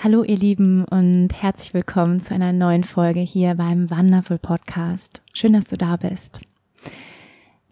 [0.00, 5.22] Hallo ihr Lieben und herzlich willkommen zu einer neuen Folge hier beim Wonderful Podcast.
[5.32, 6.40] Schön, dass du da bist.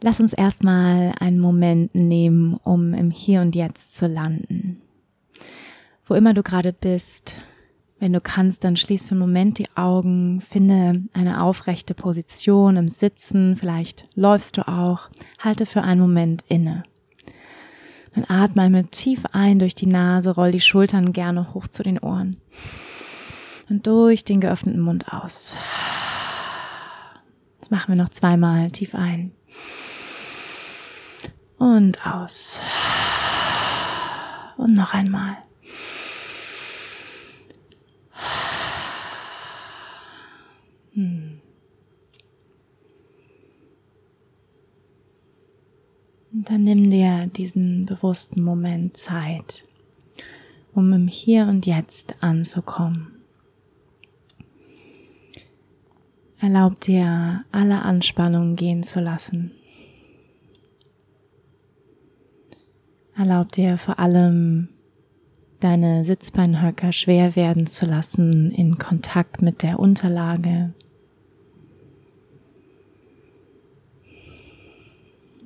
[0.01, 4.83] Lass uns erstmal einen Moment nehmen, um im Hier und Jetzt zu landen.
[6.05, 7.37] Wo immer du gerade bist,
[8.01, 12.89] wenn du kannst, dann schließ für einen Moment die Augen, finde eine aufrechte Position im
[12.89, 16.83] Sitzen, vielleicht läufst du auch, halte für einen Moment inne.
[18.17, 21.99] Dann atme einmal tief ein durch die Nase, roll die Schultern gerne hoch zu den
[21.99, 22.39] Ohren.
[23.69, 25.55] Und durch den geöffneten Mund aus.
[27.61, 28.71] Das machen wir noch zweimal.
[28.71, 29.33] Tief ein.
[31.59, 32.63] Und aus.
[34.57, 35.37] Und noch einmal.
[40.95, 41.26] Hm.
[46.37, 49.65] Und dann nimm dir diesen bewussten Moment Zeit,
[50.75, 53.07] um im Hier und Jetzt anzukommen.
[56.39, 59.53] Erlaub dir, alle Anspannungen gehen zu lassen.
[63.17, 64.69] Erlaub dir vor allem,
[65.61, 70.75] deine Sitzbeinhöcker schwer werden zu lassen in Kontakt mit der Unterlage,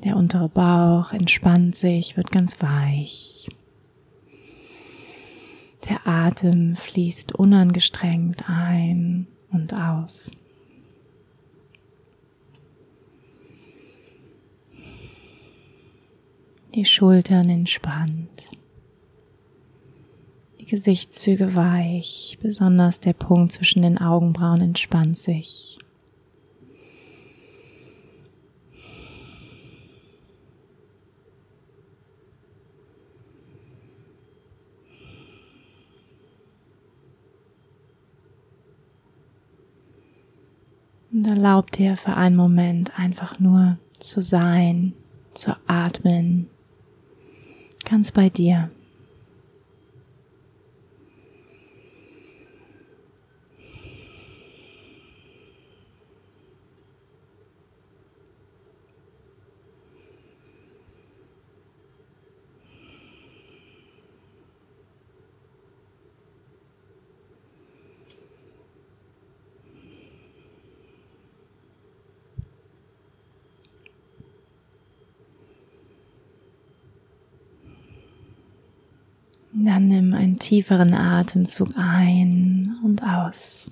[0.04, 3.48] Der untere Bauch entspannt sich, wird ganz weich.
[5.88, 10.30] Der Atem fließt unangestrengt ein und aus.
[16.74, 18.48] Die Schultern entspannt.
[20.60, 25.78] Die Gesichtszüge weich, besonders der Punkt zwischen den Augenbrauen entspannt sich.
[41.12, 41.24] Und
[41.60, 44.94] erlaub dir für einen Moment einfach nur zu sein,
[45.34, 46.48] zu atmen,
[47.84, 48.70] ganz bei dir.
[79.52, 83.68] Dann nimm einen tieferen Atemzug ein und aus.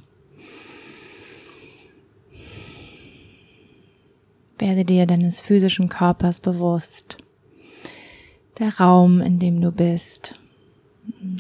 [4.59, 7.19] Werde dir deines physischen Körpers bewusst.
[8.59, 10.39] Der Raum, in dem du bist.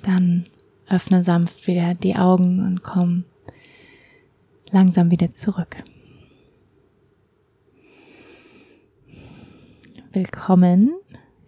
[0.04, 0.44] Dann
[0.88, 3.24] öffne sanft wieder die Augen und komm
[4.70, 5.76] langsam wieder zurück.
[10.12, 10.94] Willkommen.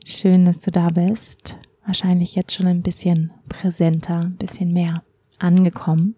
[0.04, 1.56] Schön, dass du da bist
[1.90, 5.02] wahrscheinlich jetzt schon ein bisschen präsenter, ein bisschen mehr
[5.40, 6.14] angekommen.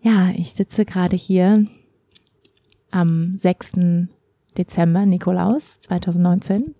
[0.00, 1.66] Ja, ich sitze gerade hier
[2.92, 3.72] am 6.
[4.56, 6.76] Dezember, Nikolaus 2019,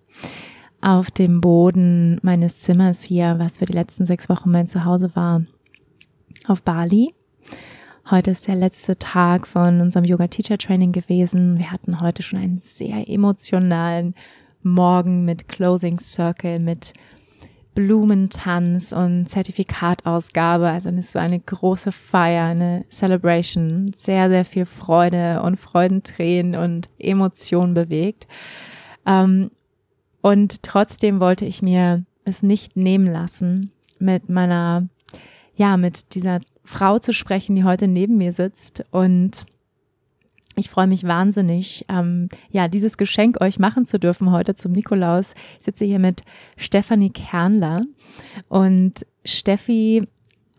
[0.79, 5.43] auf dem Boden meines Zimmers hier, was für die letzten sechs Wochen mein Zuhause war,
[6.47, 7.13] auf Bali.
[8.09, 11.57] Heute ist der letzte Tag von unserem Yoga Teacher Training gewesen.
[11.57, 14.15] Wir hatten heute schon einen sehr emotionalen
[14.63, 16.93] Morgen mit Closing Circle, mit
[17.77, 20.67] Blumentanz und Zertifikatausgabe.
[20.67, 23.91] Also es so eine große Feier, eine Celebration.
[23.95, 28.25] Sehr, sehr viel Freude und Freudentränen und Emotionen bewegt.
[29.05, 29.51] Ähm,
[30.21, 34.87] und trotzdem wollte ich mir es nicht nehmen lassen, mit meiner,
[35.55, 39.45] ja, mit dieser Frau zu sprechen, die heute neben mir sitzt und
[40.57, 45.33] ich freue mich wahnsinnig, ähm, ja, dieses Geschenk euch machen zu dürfen heute zum Nikolaus.
[45.59, 46.23] Ich sitze hier mit
[46.57, 47.81] Stefanie Kernler
[48.49, 50.07] und Steffi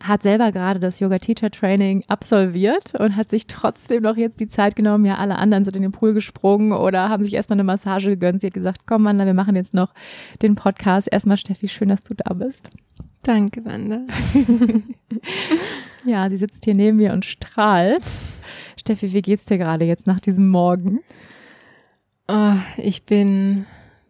[0.01, 4.47] hat selber gerade das Yoga Teacher Training absolviert und hat sich trotzdem noch jetzt die
[4.47, 5.03] Zeit genommen.
[5.05, 8.39] Ja, alle anderen sind in den Pool gesprungen oder haben sich erstmal eine Massage gegönnt.
[8.39, 9.93] Sie hat gesagt, komm Wanda, wir machen jetzt noch
[10.41, 11.09] den Podcast.
[11.11, 12.69] Erstmal Steffi, schön, dass du da bist.
[13.23, 14.01] Danke, Wanda.
[16.05, 18.03] ja, sie sitzt hier neben mir und strahlt.
[18.79, 20.99] Steffi, wie geht's dir gerade jetzt nach diesem Morgen?
[22.27, 23.65] Oh, ich bin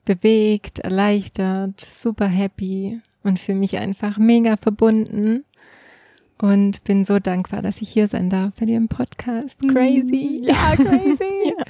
[0.06, 5.44] bewegt, erleichtert, super happy und fühle mich einfach mega verbunden
[6.42, 9.60] und bin so dankbar, dass ich hier sein darf bei dir im Podcast.
[9.68, 10.42] Crazy.
[10.46, 11.24] Ja, crazy.
[11.58, 11.64] ja.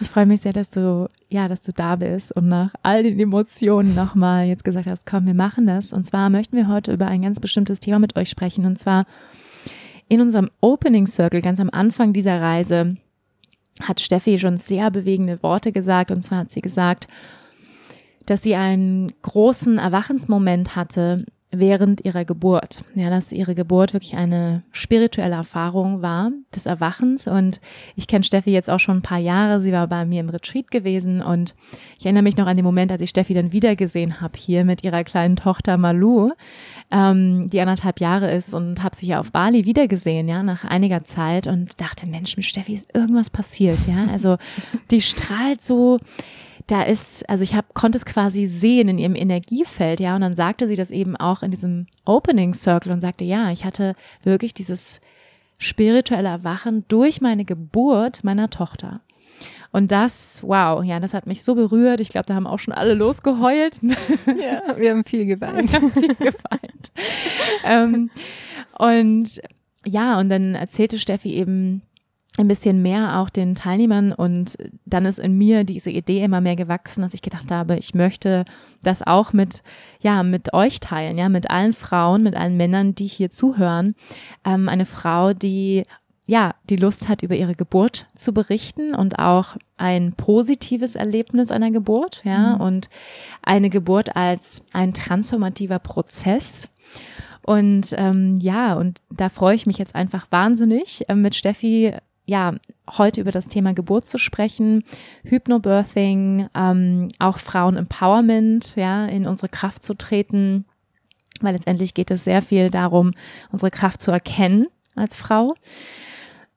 [0.00, 3.18] Ich freue mich sehr, dass du, ja, dass du da bist und nach all den
[3.18, 5.92] Emotionen nochmal jetzt gesagt hast, komm, wir machen das.
[5.92, 8.66] Und zwar möchten wir heute über ein ganz bestimmtes Thema mit euch sprechen.
[8.66, 9.06] Und zwar
[10.14, 12.96] in unserem Opening Circle, ganz am Anfang dieser Reise,
[13.80, 16.10] hat Steffi schon sehr bewegende Worte gesagt.
[16.10, 17.08] Und zwar hat sie gesagt,
[18.26, 21.26] dass sie einen großen Erwachensmoment hatte,
[21.58, 22.84] während ihrer Geburt.
[22.94, 27.26] Ja, dass ihre Geburt wirklich eine spirituelle Erfahrung war des Erwachens.
[27.26, 27.60] Und
[27.96, 29.60] ich kenne Steffi jetzt auch schon ein paar Jahre.
[29.60, 31.54] Sie war bei mir im Retreat gewesen und
[31.98, 34.84] ich erinnere mich noch an den Moment, als ich Steffi dann wiedergesehen habe hier mit
[34.84, 36.30] ihrer kleinen Tochter Malu,
[36.90, 41.04] ähm, die anderthalb Jahre ist und habe sie ja auf Bali wiedergesehen, ja, nach einiger
[41.04, 44.06] Zeit und dachte, Mensch, mit Steffi ist irgendwas passiert, ja.
[44.12, 44.36] Also
[44.90, 45.98] die strahlt so
[46.66, 50.34] da ist, also ich hab, konnte es quasi sehen in ihrem Energiefeld, ja, und dann
[50.34, 54.54] sagte sie das eben auch in diesem Opening Circle und sagte, ja, ich hatte wirklich
[54.54, 55.00] dieses
[55.58, 59.00] spirituelle Erwachen durch meine Geburt meiner Tochter.
[59.72, 62.00] Und das, wow, ja, das hat mich so berührt.
[62.00, 63.80] Ich glaube, da haben auch schon alle losgeheult.
[63.82, 65.72] Ja, wir haben viel geweint.
[65.72, 66.92] Wir haben viel geweint.
[67.64, 68.10] ähm,
[68.78, 69.42] und
[69.84, 71.82] ja, und dann erzählte Steffi eben,
[72.36, 76.56] ein bisschen mehr auch den Teilnehmern und dann ist in mir diese Idee immer mehr
[76.56, 78.44] gewachsen, dass ich gedacht habe, ich möchte
[78.82, 79.62] das auch mit,
[80.00, 83.94] ja, mit euch teilen, ja, mit allen Frauen, mit allen Männern, die hier zuhören.
[84.44, 85.84] Ähm, eine Frau, die
[86.26, 91.70] ja, die Lust hat, über ihre Geburt zu berichten und auch ein positives Erlebnis einer
[91.70, 92.60] Geburt, ja, mhm.
[92.60, 92.88] und
[93.42, 96.70] eine Geburt als ein transformativer Prozess.
[97.42, 101.92] Und ähm, ja, und da freue ich mich jetzt einfach wahnsinnig, äh, mit Steffi
[102.26, 102.54] ja,
[102.90, 104.84] heute über das Thema Geburt zu sprechen,
[105.24, 110.64] Hypnobirthing, ähm, auch Frauen-Empowerment, ja, in unsere Kraft zu treten,
[111.40, 113.12] weil letztendlich geht es sehr viel darum,
[113.50, 115.54] unsere Kraft zu erkennen als Frau.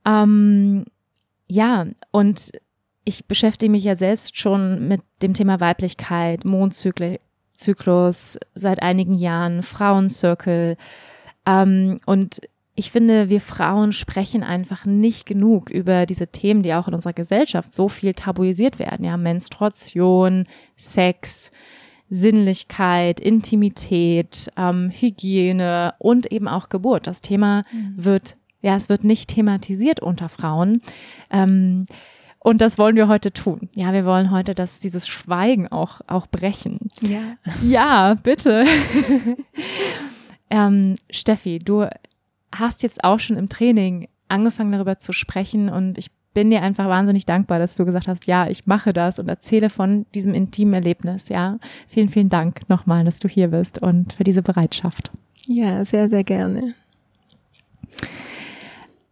[0.05, 0.85] Ähm,
[1.47, 2.51] ja, und
[3.03, 10.77] ich beschäftige mich ja selbst schon mit dem Thema Weiblichkeit, Mondzyklus seit einigen Jahren, Frauencircle.
[11.45, 12.41] Ähm, und
[12.79, 17.13] ich finde, wir Frauen sprechen einfach nicht genug über diese Themen, die auch in unserer
[17.13, 19.03] Gesellschaft so viel tabuisiert werden.
[19.03, 20.45] Ja, Menstruation,
[20.75, 21.51] Sex,
[22.07, 27.07] Sinnlichkeit, Intimität, ähm, Hygiene und eben auch Geburt.
[27.07, 27.95] Das Thema mhm.
[27.97, 30.83] wird, ja, es wird nicht thematisiert unter Frauen.
[31.31, 31.87] Ähm,
[32.37, 33.69] und das wollen wir heute tun.
[33.73, 36.91] Ja, wir wollen heute dass dieses Schweigen auch, auch brechen.
[37.01, 37.37] Ja.
[37.63, 38.65] Ja, bitte.
[40.51, 41.87] ähm, Steffi, du
[42.53, 46.87] hast jetzt auch schon im Training angefangen darüber zu sprechen und ich bin dir einfach
[46.87, 50.75] wahnsinnig dankbar, dass du gesagt hast, ja, ich mache das und erzähle von diesem intimen
[50.75, 51.29] Erlebnis.
[51.29, 51.57] Ja,
[51.87, 55.09] vielen, vielen Dank nochmal, dass du hier bist und für diese Bereitschaft.
[55.47, 56.75] Ja, sehr, sehr gerne.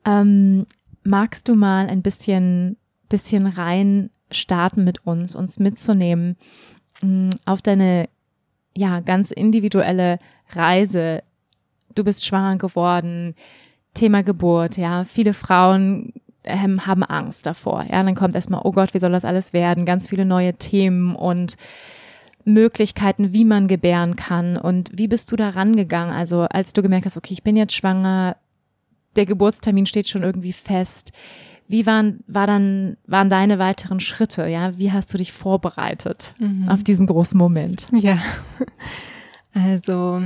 [0.06, 0.68] Ähm,
[1.04, 2.78] magst du mal ein bisschen,
[3.10, 6.36] bisschen rein starten mit uns, uns mitzunehmen
[7.02, 8.08] mh, mm, auf deine,
[8.76, 10.20] ja, ganz individuelle
[10.52, 11.24] Reise
[11.96, 13.36] du bist schwanger geworden,
[13.94, 18.94] Thema Geburt, ja, viele Frauen ähm, haben Angst davor, ja, dann kommt erstmal, oh Gott,
[18.94, 21.58] wie soll das alles werden, ganz viele neue Themen und
[22.46, 24.56] Möglichkeiten, wie man gebären kann.
[24.56, 27.74] Und wie bist du da rangegangen, also als du gemerkt hast, okay, ich bin jetzt
[27.74, 28.38] schwanger,
[29.16, 31.12] der Geburtstermin steht schon irgendwie fest,
[31.68, 36.70] wie waren, war dann, waren deine weiteren Schritte, ja, wie hast du dich vorbereitet mhm.
[36.70, 37.88] auf diesen großen Moment?
[37.92, 38.20] Ja,
[39.54, 40.22] also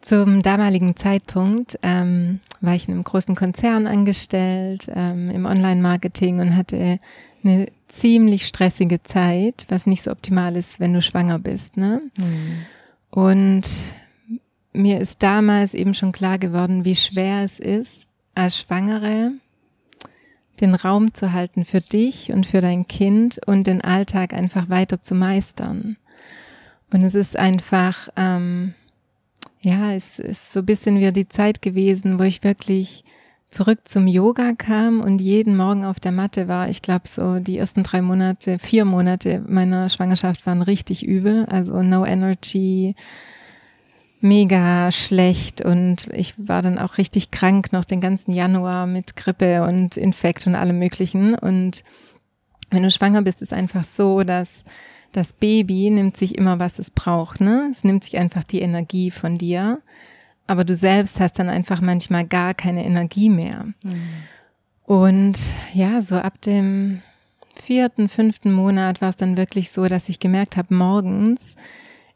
[0.00, 6.56] zum damaligen Zeitpunkt ähm, war ich in einem großen Konzern angestellt ähm, im Online-Marketing und
[6.56, 6.98] hatte
[7.42, 11.76] eine ziemlich stressige Zeit, was nicht so optimal ist, wenn du schwanger bist.
[11.76, 12.02] Ne?
[12.18, 12.66] Mhm.
[13.10, 13.68] Und
[14.72, 19.32] mir ist damals eben schon klar geworden, wie schwer es ist, als Schwangere
[20.60, 25.02] den Raum zu halten für dich und für dein Kind und den Alltag einfach weiter
[25.02, 25.96] zu meistern.
[26.92, 28.74] Und es ist einfach ähm,
[29.60, 33.04] ja, es ist so ein bisschen wie die Zeit gewesen, wo ich wirklich
[33.50, 36.68] zurück zum Yoga kam und jeden Morgen auf der Matte war.
[36.68, 41.46] Ich glaube, so die ersten drei Monate, vier Monate meiner Schwangerschaft waren richtig übel.
[41.46, 42.94] Also no energy,
[44.20, 49.64] mega schlecht und ich war dann auch richtig krank noch den ganzen Januar mit Grippe
[49.64, 51.82] und Infekt und allem möglichen und
[52.70, 54.64] wenn du schwanger bist, ist einfach so, dass
[55.12, 57.68] das Baby nimmt sich immer, was es braucht, ne?
[57.72, 59.80] Es nimmt sich einfach die Energie von dir,
[60.46, 63.66] aber du selbst hast dann einfach manchmal gar keine Energie mehr.
[63.84, 64.02] Mhm.
[64.84, 65.38] Und
[65.72, 67.02] ja, so ab dem
[67.60, 71.54] vierten, fünften Monat war es dann wirklich so, dass ich gemerkt habe, morgens,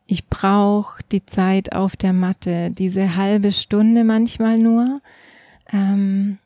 [0.07, 5.01] ich brauche die Zeit auf der Matte, diese halbe Stunde manchmal nur,
[5.73, 6.39] ähm,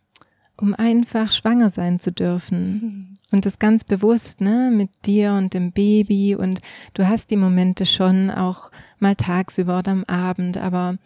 [0.57, 3.18] um einfach schwanger sein zu dürfen.
[3.31, 6.61] Und das ganz bewusst, ne, mit dir und dem Baby und
[6.95, 10.97] du hast die Momente schon auch mal tagsüber oder am Abend, aber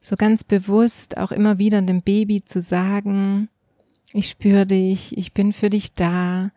[0.00, 3.48] so ganz bewusst auch immer wieder dem Baby zu sagen,
[4.12, 6.50] ich spüre dich, ich bin für dich da,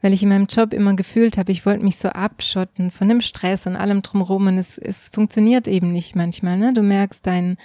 [0.00, 3.20] weil ich in meinem Job immer gefühlt habe, ich wollte mich so abschotten von dem
[3.20, 6.56] Stress und allem drumherum und es, es funktioniert eben nicht manchmal.
[6.56, 6.72] Ne?
[6.72, 7.56] Du merkst, dein,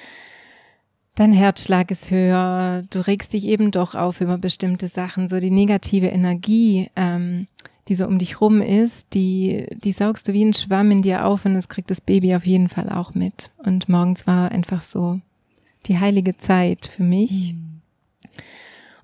[1.18, 5.52] dein Herzschlag ist höher, du regst dich eben doch auf über bestimmte Sachen, so die
[5.52, 7.48] negative Energie, ähm,
[7.88, 11.26] die so um dich rum ist, die, die saugst du wie ein Schwamm in dir
[11.26, 13.50] auf und das kriegt das Baby auf jeden Fall auch mit.
[13.58, 15.20] Und morgens war einfach so
[15.88, 17.54] die heilige Zeit für mich.
[17.54, 17.82] Mhm.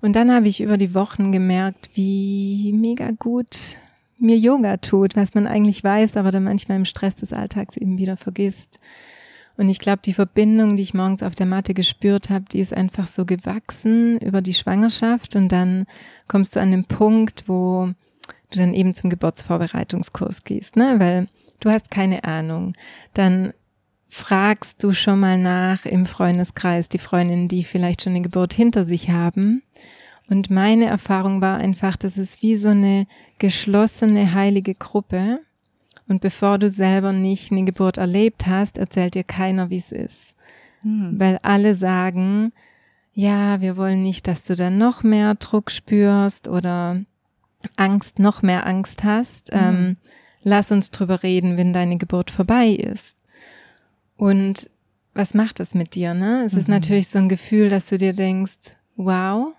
[0.00, 3.76] Und dann habe ich über die Wochen gemerkt, wie mega gut
[4.18, 7.98] mir Yoga tut, was man eigentlich weiß, aber dann manchmal im Stress des Alltags eben
[7.98, 8.78] wieder vergisst.
[9.56, 12.74] Und ich glaube, die Verbindung, die ich morgens auf der Matte gespürt habe, die ist
[12.74, 15.36] einfach so gewachsen über die Schwangerschaft.
[15.36, 15.86] Und dann
[16.26, 17.90] kommst du an den Punkt, wo
[18.50, 20.96] du dann eben zum Geburtsvorbereitungskurs gehst, ne?
[20.98, 21.28] Weil
[21.60, 22.74] du hast keine Ahnung.
[23.14, 23.52] Dann
[24.08, 28.84] fragst du schon mal nach im Freundeskreis, die Freundinnen, die vielleicht schon eine Geburt hinter
[28.84, 29.62] sich haben.
[30.28, 33.06] Und meine Erfahrung war einfach, das ist wie so eine
[33.38, 35.40] geschlossene heilige Gruppe.
[36.08, 40.34] Und bevor du selber nicht eine Geburt erlebt hast, erzählt dir keiner, wie es ist.
[40.82, 41.18] Hm.
[41.18, 42.52] Weil alle sagen,
[43.14, 47.00] ja, wir wollen nicht, dass du dann noch mehr Druck spürst oder
[47.76, 49.52] Angst, noch mehr Angst hast.
[49.52, 49.58] Hm.
[49.60, 49.96] Ähm,
[50.42, 53.16] lass uns drüber reden, wenn deine Geburt vorbei ist.
[54.16, 54.70] Und
[55.14, 56.44] was macht das mit dir, ne?
[56.44, 56.58] Es mhm.
[56.58, 59.54] ist natürlich so ein Gefühl, dass du dir denkst, wow,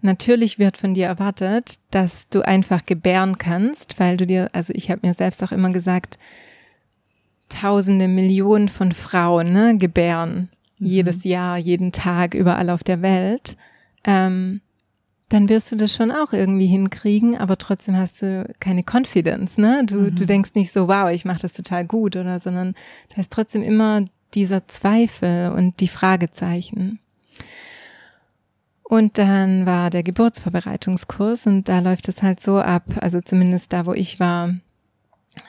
[0.00, 4.90] natürlich wird von dir erwartet, dass du einfach gebären kannst, weil du dir, also ich
[4.90, 6.18] habe mir selbst auch immer gesagt,
[7.48, 10.86] tausende Millionen von Frauen ne, gebären mhm.
[10.86, 13.56] jedes Jahr, jeden Tag, überall auf der Welt.
[14.04, 14.60] Ähm,
[15.28, 19.82] dann wirst du das schon auch irgendwie hinkriegen, aber trotzdem hast du keine Confidence, ne?
[19.84, 20.14] Du, mhm.
[20.14, 22.74] du denkst nicht so, wow, ich mache das total gut, oder, sondern
[23.14, 27.00] da ist trotzdem immer dieser Zweifel und die Fragezeichen.
[28.88, 33.84] Und dann war der Geburtsvorbereitungskurs und da läuft es halt so ab, also zumindest da,
[33.84, 34.54] wo ich war,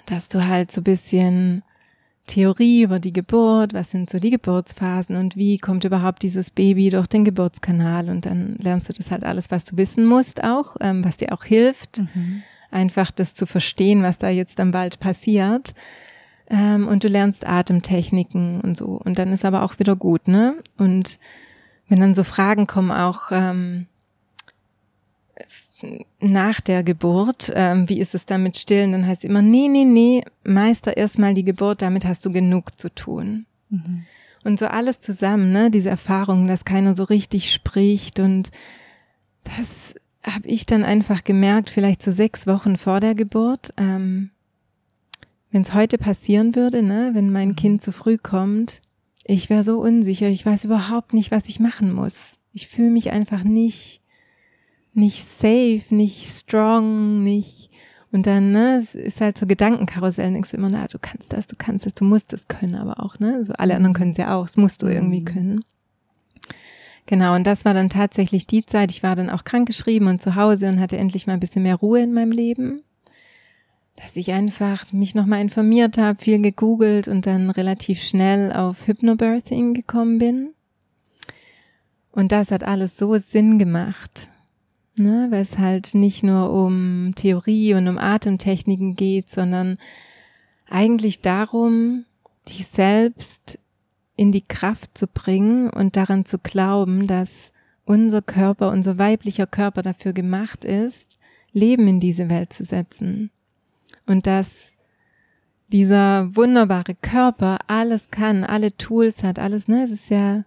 [0.08, 1.64] dass du halt so bisschen
[2.28, 6.90] Theorie über die Geburt, was sind so die Geburtsphasen und wie kommt überhaupt dieses Baby
[6.90, 10.76] durch den Geburtskanal und dann lernst du das halt alles, was du wissen musst auch,
[10.82, 12.44] ähm, was dir auch hilft, mhm.
[12.72, 15.76] einfach das zu verstehen, was da jetzt am Wald passiert.
[16.50, 19.00] Ähm, und du lernst Atemtechniken und so.
[19.02, 20.56] Und dann ist aber auch wieder gut, ne?
[20.78, 21.20] Und
[21.90, 23.88] wenn dann so Fragen kommen, auch ähm,
[26.20, 29.68] nach der Geburt, ähm, wie ist es dann mit Stillen, dann heißt es immer, nee,
[29.68, 33.46] nee, nee, meister erstmal die Geburt, damit hast du genug zu tun.
[33.70, 34.06] Mhm.
[34.44, 38.52] Und so alles zusammen, ne, diese Erfahrung, dass keiner so richtig spricht und
[39.44, 44.32] das habe ich dann einfach gemerkt, vielleicht so sechs Wochen vor der Geburt, ähm,
[45.52, 47.56] wenn es heute passieren würde, ne, wenn mein mhm.
[47.56, 48.82] Kind zu früh kommt,
[49.30, 52.40] ich wäre so unsicher, ich weiß überhaupt nicht, was ich machen muss.
[52.52, 54.02] Ich fühle mich einfach nicht
[54.94, 57.70] nicht safe, nicht strong, nicht
[58.12, 61.46] und dann, ne, es ist halt so Gedankenkarussell, denkst du immer, na, du kannst das,
[61.46, 63.46] du kannst das, du musst es können, aber auch, ne?
[63.46, 65.26] So alle anderen können es ja auch, es musst du irgendwie mhm.
[65.26, 65.66] können.
[67.06, 68.92] Genau, und das war dann tatsächlich die Zeit.
[68.92, 71.76] Ich war dann auch krankgeschrieben und zu Hause und hatte endlich mal ein bisschen mehr
[71.76, 72.84] Ruhe in meinem Leben.
[74.02, 79.74] Dass ich einfach mich nochmal informiert habe, viel gegoogelt und dann relativ schnell auf Hypnobirthing
[79.74, 80.54] gekommen bin.
[82.12, 84.30] Und das hat alles so Sinn gemacht
[85.00, 89.78] ne, weil es halt nicht nur um Theorie und um Atemtechniken geht, sondern
[90.70, 92.06] eigentlich darum,
[92.48, 93.58] dich selbst
[94.16, 97.52] in die Kraft zu bringen und daran zu glauben, dass
[97.86, 101.14] unser Körper, unser weiblicher Körper dafür gemacht ist,
[101.52, 103.32] Leben in diese Welt zu setzen.
[104.10, 104.72] Und dass
[105.72, 110.44] dieser wunderbare Körper alles kann, alle Tools hat, alles, ne, es ist ja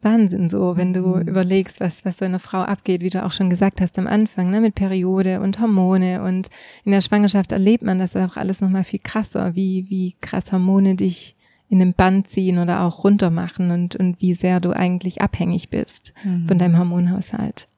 [0.00, 1.28] Wahnsinn so, wenn du mhm.
[1.28, 4.50] überlegst, was, was so einer Frau abgeht, wie du auch schon gesagt hast am Anfang,
[4.50, 6.48] ne, mit Periode und Hormone und
[6.84, 10.96] in der Schwangerschaft erlebt man das auch alles nochmal viel krasser, wie, wie krass Hormone
[10.96, 11.36] dich
[11.68, 15.68] in einem Band ziehen oder auch runter machen und, und wie sehr du eigentlich abhängig
[15.68, 16.48] bist mhm.
[16.48, 17.68] von deinem Hormonhaushalt.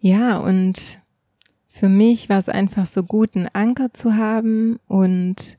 [0.00, 0.98] Ja, und
[1.78, 5.58] für mich war es einfach so gut, einen Anker zu haben und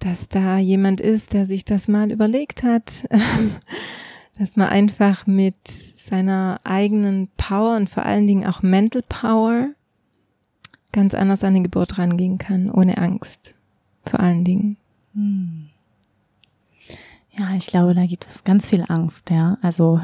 [0.00, 3.08] dass da jemand ist, der sich das mal überlegt hat,
[4.38, 9.68] dass man einfach mit seiner eigenen Power und vor allen Dingen auch Mental Power
[10.90, 13.54] ganz anders an die Geburt rangehen kann, ohne Angst.
[14.04, 14.76] Vor allen Dingen.
[15.14, 15.68] Hm.
[17.38, 19.56] Ja, ich glaube, da gibt es ganz viel Angst, ja.
[19.62, 20.00] Also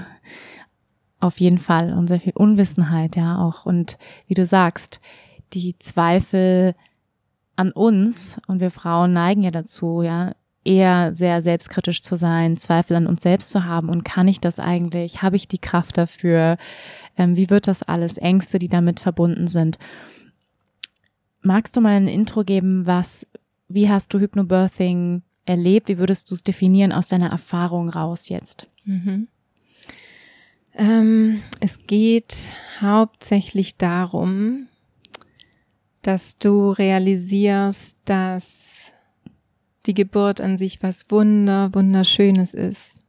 [1.20, 3.66] auf jeden Fall und sehr viel Unwissenheit, ja, auch.
[3.66, 5.00] Und wie du sagst,
[5.52, 6.74] die Zweifel
[7.56, 10.32] an uns und wir Frauen neigen ja dazu, ja,
[10.64, 14.60] eher sehr selbstkritisch zu sein, Zweifel an uns selbst zu haben und kann ich das
[14.60, 15.22] eigentlich?
[15.22, 16.58] Habe ich die Kraft dafür?
[17.16, 18.18] Ähm, wie wird das alles?
[18.18, 19.78] Ängste, die damit verbunden sind.
[21.40, 23.26] Magst du mal ein Intro geben, was,
[23.68, 25.88] wie hast du Hypnobirthing erlebt?
[25.88, 28.68] Wie würdest du es definieren aus deiner Erfahrung raus jetzt?
[28.84, 29.28] Mhm.
[30.78, 34.68] Ähm, es geht hauptsächlich darum,
[36.02, 38.92] dass du realisierst, dass
[39.86, 43.00] die Geburt an sich was wunder, wunderschönes ist.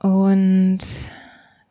[0.00, 0.80] Und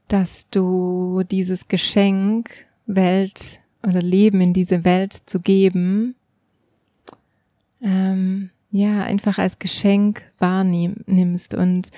[0.07, 2.49] dass du dieses Geschenk,
[2.87, 6.15] Welt oder Leben in diese Welt zu geben,
[7.81, 11.91] ähm, ja, einfach als Geschenk wahrnimmst und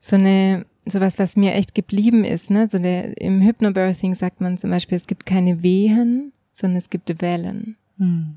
[0.00, 2.68] so eine sowas, was mir echt geblieben ist, ne?
[2.70, 7.20] So der, im Hypnobirthing sagt man zum Beispiel, es gibt keine Wehen, sondern es gibt
[7.20, 7.76] Wellen.
[7.98, 8.36] Hm.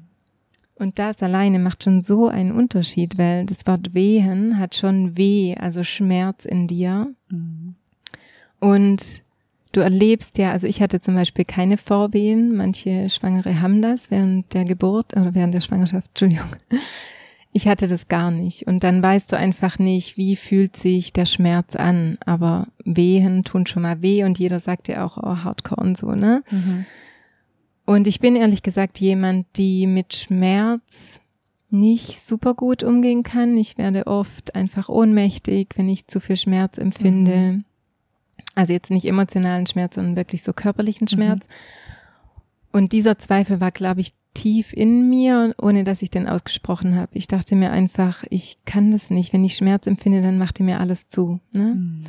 [0.76, 5.56] Und das alleine macht schon so einen Unterschied, weil das Wort Wehen hat schon Weh,
[5.56, 7.14] also Schmerz in dir.
[7.30, 7.76] Hm.
[8.60, 9.24] Und
[9.72, 14.54] du erlebst ja, also ich hatte zum Beispiel keine Vorwehen, manche Schwangere haben das während
[14.54, 16.50] der Geburt oder während der Schwangerschaft, Entschuldigung.
[17.52, 18.68] Ich hatte das gar nicht.
[18.68, 22.18] Und dann weißt du einfach nicht, wie fühlt sich der Schmerz an.
[22.26, 26.12] Aber Wehen tun schon mal weh und jeder sagt ja auch, oh, Hardcore und so,
[26.12, 26.44] ne?
[26.52, 26.86] Mhm.
[27.86, 31.22] Und ich bin ehrlich gesagt jemand, die mit Schmerz
[31.72, 33.58] nicht super gut umgehen kann.
[33.58, 37.36] Ich werde oft einfach ohnmächtig, wenn ich zu viel Schmerz empfinde.
[37.36, 37.66] Mhm.
[38.54, 41.16] Also jetzt nicht emotionalen Schmerz, sondern wirklich so körperlichen mhm.
[41.16, 41.48] Schmerz.
[41.48, 41.54] Mhm.
[42.72, 47.12] Und dieser Zweifel war, glaube ich, tief in mir, ohne dass ich den ausgesprochen habe.
[47.14, 49.34] Ich dachte mir einfach, ich kann das nicht.
[49.34, 51.40] Wenn ich Schmerz empfinde, dann macht ihr mir alles zu.
[51.52, 51.76] Ne?
[51.76, 52.04] Mhm.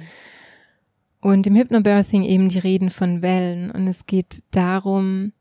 [1.21, 3.71] Und im Hypnobirthing eben die Reden von Wellen.
[3.71, 5.33] Und es geht darum,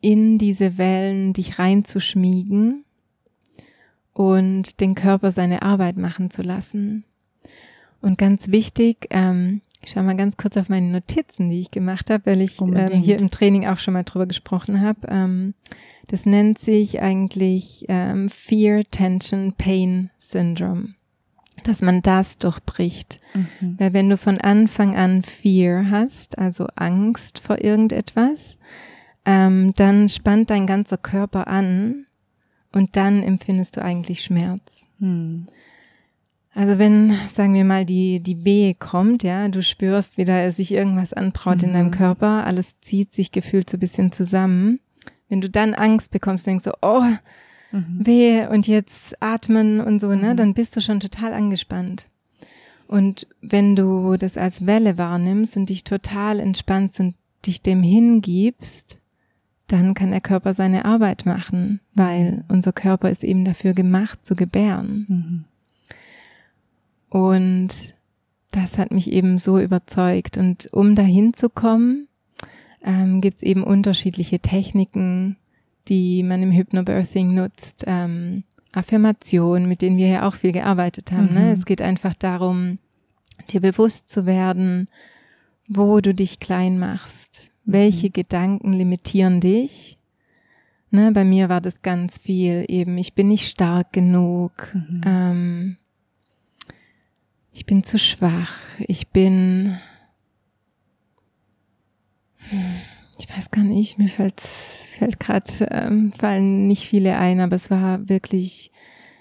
[0.00, 2.84] in diese Wellen dich reinzuschmiegen
[4.12, 7.04] und den Körper seine Arbeit machen zu lassen.
[8.00, 12.10] Und ganz wichtig, ähm, ich schaue mal ganz kurz auf meine Notizen, die ich gemacht
[12.10, 15.08] habe, weil ich ähm, hier im Training auch schon mal drüber gesprochen habe.
[15.08, 15.54] Ähm,
[16.06, 20.94] das nennt sich eigentlich ähm, Fear, Tension, Pain Syndrome.
[21.64, 23.20] Dass man das durchbricht.
[23.34, 23.76] Mhm.
[23.78, 28.58] Weil wenn du von Anfang an Fear hast, also Angst vor irgendetwas,
[29.24, 32.06] ähm, dann spannt dein ganzer Körper an
[32.72, 34.86] und dann empfindest du eigentlich Schmerz.
[34.98, 35.46] Hm.
[36.54, 40.72] Also wenn, sagen wir mal, die, die Wehe kommt, ja, du spürst, wie da sich
[40.72, 41.68] irgendwas anbraut mhm.
[41.68, 41.92] in deinem mhm.
[41.92, 44.80] Körper, alles zieht sich gefühlt so ein bisschen zusammen.
[45.28, 47.04] Wenn du dann Angst bekommst, denkst du, oh,
[47.72, 48.00] mhm.
[48.04, 50.36] Wehe und jetzt atmen und so, ne, mhm.
[50.36, 52.06] dann bist du schon total angespannt.
[52.86, 57.14] Und wenn du das als Welle wahrnimmst und dich total entspannst und
[57.46, 58.98] dich dem hingibst,
[59.68, 64.36] dann kann der Körper seine Arbeit machen, weil unser Körper ist eben dafür gemacht zu
[64.36, 65.46] gebären.
[67.12, 67.94] Und
[68.52, 70.38] das hat mich eben so überzeugt.
[70.38, 72.08] Und um dahin zu kommen,
[72.82, 75.36] ähm, gibt es eben unterschiedliche Techniken,
[75.88, 77.84] die man im Hypnobirthing nutzt.
[77.86, 81.34] Ähm, Affirmationen, mit denen wir ja auch viel gearbeitet haben.
[81.34, 81.40] Ne?
[81.40, 81.46] Mhm.
[81.46, 81.52] Ne?
[81.52, 82.78] Es geht einfach darum,
[83.50, 84.88] dir bewusst zu werden,
[85.68, 88.12] wo du dich klein machst, welche mhm.
[88.14, 89.98] Gedanken limitieren dich.
[90.90, 95.00] Ne, bei mir war das ganz viel eben, ich bin nicht stark genug, mhm.
[95.04, 95.76] ähm,
[97.52, 99.76] ich bin zu schwach, ich bin,
[103.18, 107.70] ich weiß gar nicht, mir fällt, fällt gerade, ähm, fallen nicht viele ein, aber es
[107.70, 108.72] war wirklich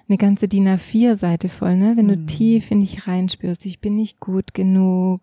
[0.07, 1.93] eine ganze DIN A4-Seite voll, ne?
[1.95, 2.27] Wenn du mhm.
[2.27, 5.21] tief in dich reinspürst, ich bin nicht gut genug.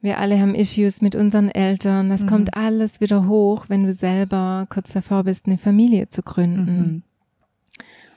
[0.00, 2.10] Wir alle haben Issues mit unseren Eltern.
[2.10, 2.26] Das mhm.
[2.26, 6.76] kommt alles wieder hoch, wenn du selber kurz davor bist, eine Familie zu gründen.
[6.76, 7.02] Mhm.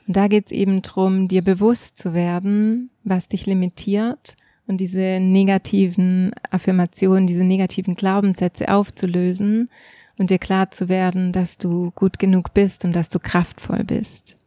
[0.08, 6.32] Und da geht's eben drum, dir bewusst zu werden, was dich limitiert und diese negativen
[6.50, 9.68] Affirmationen, diese negativen Glaubenssätze aufzulösen
[10.16, 14.38] und dir klar zu werden, dass du gut genug bist und dass du kraftvoll bist.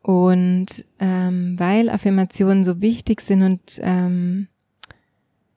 [0.00, 4.46] Und ähm, weil Affirmationen so wichtig sind und ähm,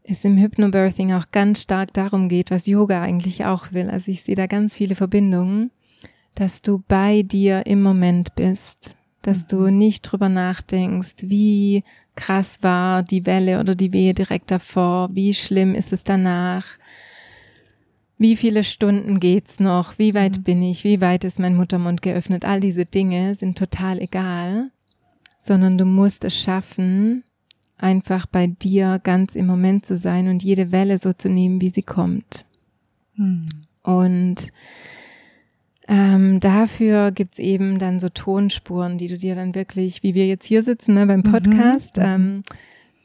[0.02, 3.88] es im Hypnobirthing auch ganz stark darum geht, was Yoga eigentlich auch will.
[3.91, 5.69] Also ich sehe da ganz viele Verbindungen,
[6.39, 9.47] dass du bei dir im Moment bist, dass mhm.
[9.49, 11.84] du nicht drüber nachdenkst, wie
[12.15, 16.65] krass war die Welle oder die Wehe direkt davor, wie schlimm ist es danach,
[18.17, 20.43] wie viele Stunden geht's noch, wie weit mhm.
[20.43, 24.71] bin ich, wie weit ist mein Muttermund geöffnet, all diese Dinge sind total egal,
[25.39, 27.25] sondern du musst es schaffen,
[27.78, 31.69] einfach bei dir ganz im Moment zu sein und jede Welle so zu nehmen, wie
[31.69, 32.45] sie kommt.
[33.15, 33.49] Mhm.
[33.84, 34.54] Und
[35.91, 40.45] ähm, dafür gibt's eben dann so Tonspuren, die du dir dann wirklich, wie wir jetzt
[40.45, 41.32] hier sitzen ne, beim mhm.
[41.32, 42.04] Podcast, mhm.
[42.04, 42.43] ähm,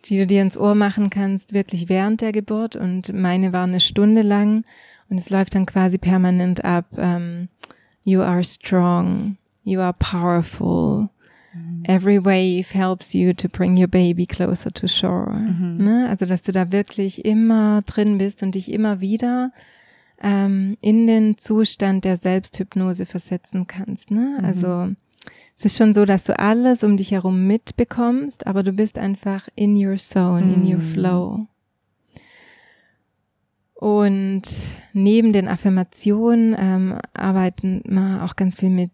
[0.05, 2.77] die du dir ins Ohr machen kannst, wirklich während der Geburt.
[2.77, 4.65] Und meine war eine Stunde lang
[5.09, 6.85] und es läuft dann quasi permanent ab.
[6.99, 7.49] Ähm,
[8.05, 11.09] you are strong, you are powerful.
[11.55, 11.85] Mhm.
[11.85, 15.33] Every wave helps you to bring your baby closer to shore.
[15.33, 15.79] Mhm.
[15.83, 16.09] Ne?
[16.11, 19.53] Also, dass du da wirklich immer drin bist und dich immer wieder
[20.25, 24.11] ähm, in den Zustand der Selbsthypnose versetzen kannst.
[24.11, 24.39] Ne?
[24.39, 24.45] Mhm.
[24.45, 24.89] Also,
[25.57, 29.49] es ist schon so, dass du alles um dich herum mitbekommst, aber du bist einfach
[29.55, 30.87] in your zone, in your mhm.
[30.87, 31.47] flow.
[33.75, 34.43] Und
[34.95, 38.91] neben den Affirmationen ähm, arbeiten wir auch ganz viel mit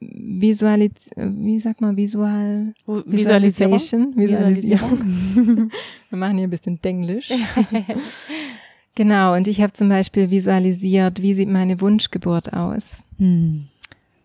[0.00, 4.16] Visualis wie sagt man, Visual Visualisation.
[4.16, 5.70] Visualisierung.
[6.10, 7.30] wir machen hier ein bisschen Denglisch.
[8.96, 12.98] genau, und ich habe zum Beispiel visualisiert, wie sieht meine Wunschgeburt aus.
[13.18, 13.68] Hm.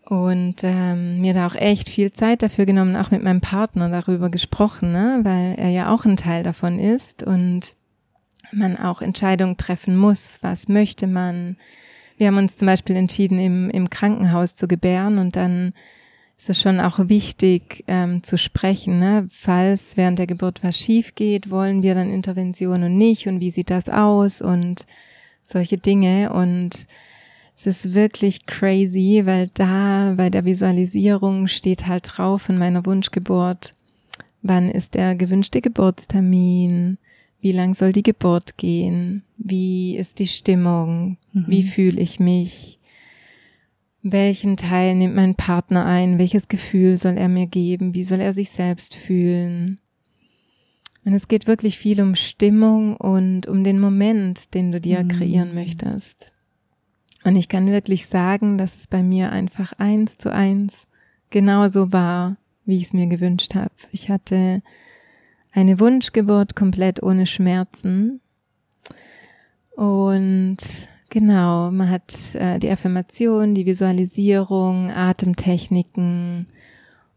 [0.04, 4.30] Und ähm, mir da auch echt viel Zeit dafür genommen, auch mit meinem Partner darüber
[4.30, 5.20] gesprochen, ne?
[5.22, 7.76] weil er ja auch ein Teil davon ist und
[8.52, 10.38] man auch Entscheidungen treffen muss.
[10.42, 11.56] Was möchte man?
[12.18, 15.72] Wir haben uns zum Beispiel entschieden, im, im Krankenhaus zu gebären und dann
[16.42, 19.28] ist es schon auch wichtig ähm, zu sprechen, ne?
[19.30, 23.52] falls während der Geburt was schief geht, wollen wir dann Intervention und nicht und wie
[23.52, 24.84] sieht das aus und
[25.44, 26.88] solche Dinge und
[27.56, 33.76] es ist wirklich crazy, weil da bei der Visualisierung steht halt drauf in meiner Wunschgeburt,
[34.42, 36.98] wann ist der gewünschte Geburtstermin,
[37.40, 39.22] wie lang soll die Geburt gehen?
[39.36, 41.18] Wie ist die Stimmung?
[41.32, 41.44] Mhm.
[41.46, 42.80] Wie fühle ich mich?
[44.02, 46.18] Welchen Teil nimmt mein Partner ein?
[46.18, 47.94] Welches Gefühl soll er mir geben?
[47.94, 49.78] Wie soll er sich selbst fühlen?
[51.04, 55.08] Und es geht wirklich viel um Stimmung und um den Moment, den du dir mhm.
[55.08, 56.32] kreieren möchtest.
[57.24, 60.88] Und ich kann wirklich sagen, dass es bei mir einfach eins zu eins
[61.30, 63.72] genauso war, wie ich es mir gewünscht habe.
[63.92, 64.62] Ich hatte
[65.52, 68.20] eine Wunschgeburt komplett ohne Schmerzen.
[69.76, 76.46] Und genau, man hat äh, die Affirmation, die Visualisierung, Atemtechniken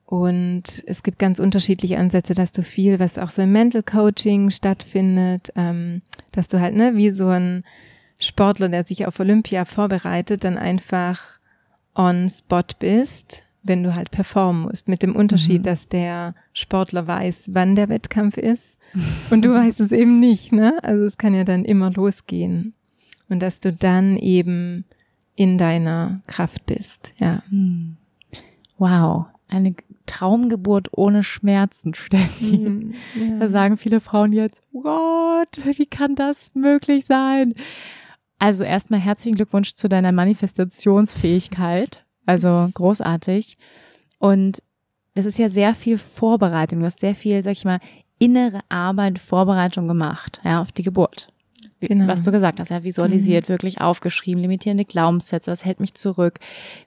[0.06, 4.52] und es gibt ganz unterschiedliche Ansätze, dass du viel, was auch so im Mental Coaching
[4.52, 7.64] stattfindet, ähm, dass du halt, ne, wie so ein
[8.20, 11.40] Sportler, der sich auf Olympia vorbereitet, dann einfach
[11.96, 14.88] on spot bist wenn du halt performen musst.
[14.88, 15.64] Mit dem Unterschied, mhm.
[15.64, 18.80] dass der Sportler weiß, wann der Wettkampf ist
[19.32, 20.78] und du weißt es eben nicht, ne?
[20.84, 22.76] Also es kann ja dann immer losgehen.
[23.30, 24.86] Und dass du dann eben
[25.36, 27.44] in deiner Kraft bist, ja.
[27.50, 27.98] Hm.
[28.78, 29.26] Wow.
[29.48, 32.58] Eine Traumgeburt ohne Schmerzen, Steffi.
[32.58, 33.40] Mhm, ja.
[33.40, 37.54] Da sagen viele Frauen jetzt, oh Gott, wie kann das möglich sein?
[38.38, 42.06] Also erstmal herzlichen Glückwunsch zu deiner Manifestationsfähigkeit.
[42.26, 43.58] Also großartig.
[44.20, 44.62] Und
[45.14, 46.80] das ist ja sehr viel Vorbereitung.
[46.80, 47.80] Du hast sehr viel, sag ich mal,
[48.20, 51.30] innere Arbeit, Vorbereitung gemacht, ja, auf die Geburt.
[51.88, 52.08] Genau.
[52.08, 53.54] Was du gesagt hast, ja, visualisiert, mhm.
[53.54, 56.40] wirklich aufgeschrieben, limitierende Glaubenssätze, das hält mich zurück.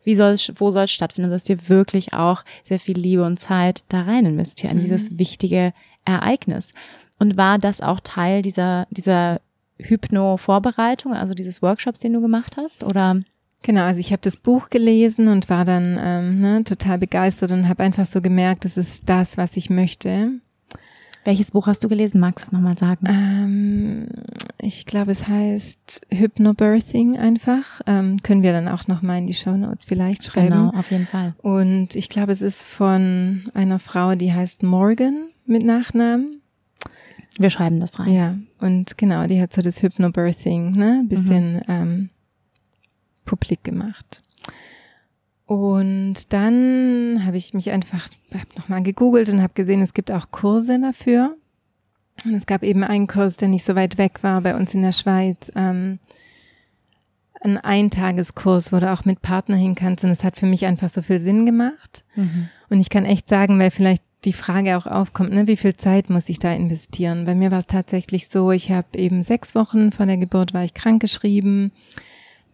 [0.04, 1.30] Wie soll wo soll es stattfinden?
[1.30, 4.78] Du hast dir wirklich auch sehr viel Liebe und Zeit da rein investieren, mhm.
[4.78, 5.72] in dieses wichtige
[6.04, 6.72] Ereignis.
[7.18, 9.40] Und war das auch Teil dieser, dieser
[9.78, 13.18] Hypno-Vorbereitung, also dieses Workshops, den du gemacht hast, oder?
[13.62, 17.68] Genau, also ich habe das Buch gelesen und war dann ähm, ne, total begeistert und
[17.68, 20.32] habe einfach so gemerkt, das ist das, was ich möchte.
[21.28, 22.20] Welches Buch hast du gelesen?
[22.20, 23.04] Magst du es nochmal sagen?
[23.06, 24.08] Ähm,
[24.62, 27.82] ich glaube, es heißt Hypnobirthing einfach.
[27.86, 30.48] Ähm, können wir dann auch nochmal in die Show Notes vielleicht schreiben.
[30.48, 31.34] Genau, auf jeden Fall.
[31.42, 36.40] Und ich glaube, es ist von einer Frau, die heißt Morgan mit Nachnamen.
[37.38, 38.10] Wir schreiben das rein.
[38.10, 41.62] Ja, und genau, die hat so das Hypnobirthing, ne, bisschen mhm.
[41.68, 42.10] ähm,
[43.26, 44.22] publik gemacht.
[45.48, 50.30] Und dann habe ich mich einfach hab nochmal gegoogelt und habe gesehen, es gibt auch
[50.30, 51.38] Kurse dafür.
[52.26, 54.82] Und es gab eben einen Kurs, der nicht so weit weg war bei uns in
[54.82, 55.50] der Schweiz.
[55.56, 56.00] Ähm,
[57.40, 60.04] ein Eintageskurs, wo du auch mit Partner hin kannst.
[60.04, 62.04] Und es hat für mich einfach so viel Sinn gemacht.
[62.14, 62.50] Mhm.
[62.68, 66.10] Und ich kann echt sagen, weil vielleicht die Frage auch aufkommt, ne, wie viel Zeit
[66.10, 67.24] muss ich da investieren?
[67.24, 70.62] Bei mir war es tatsächlich so, ich habe eben sechs Wochen vor der Geburt war
[70.62, 71.72] ich krankgeschrieben.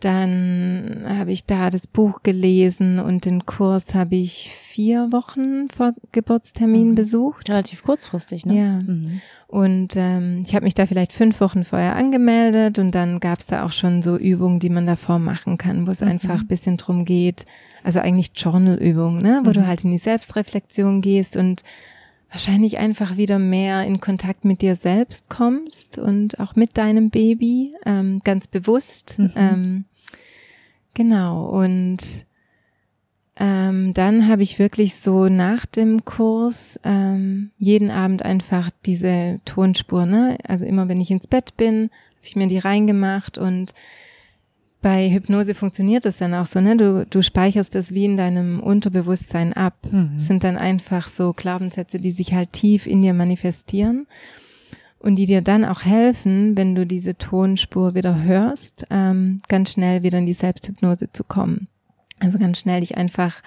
[0.04, 5.94] Dann habe ich da das Buch gelesen und den Kurs habe ich vier Wochen vor
[6.12, 6.94] Geburtstermin mhm.
[6.94, 7.48] besucht.
[7.48, 8.54] Relativ kurzfristig, ne?
[8.54, 8.72] Ja.
[8.82, 9.22] Mhm.
[9.46, 13.46] Und ähm, ich habe mich da vielleicht fünf Wochen vorher angemeldet und dann gab es
[13.46, 16.08] da auch schon so Übungen, die man davor machen kann, wo es mhm.
[16.08, 17.46] einfach ein bisschen drum geht.
[17.82, 19.40] Also eigentlich Journal-Übungen, ne?
[19.44, 19.66] wo du mhm.
[19.66, 21.62] halt in die Selbstreflexion gehst und
[22.30, 27.74] wahrscheinlich einfach wieder mehr in Kontakt mit dir selbst kommst und auch mit deinem Baby,
[27.86, 29.18] ähm, ganz bewusst.
[29.18, 29.32] Mhm.
[29.34, 29.84] Ähm,
[30.94, 31.46] genau.
[31.46, 32.26] Und
[33.36, 40.06] ähm, dann habe ich wirklich so nach dem Kurs ähm, jeden Abend einfach diese Tonspur,
[40.06, 40.38] ne?
[40.46, 43.74] Also immer wenn ich ins Bett bin, habe ich mir die reingemacht und
[44.82, 46.76] bei Hypnose funktioniert es dann auch so, ne?
[46.76, 49.74] Du, du speicherst es wie in deinem Unterbewusstsein ab.
[49.90, 50.20] Mhm.
[50.20, 54.06] sind dann einfach so Glaubenssätze, die sich halt tief in dir manifestieren
[55.04, 60.02] und die dir dann auch helfen, wenn du diese Tonspur wieder hörst, ähm, ganz schnell
[60.02, 61.68] wieder in die Selbsthypnose zu kommen.
[62.20, 63.42] Also ganz schnell dich einfach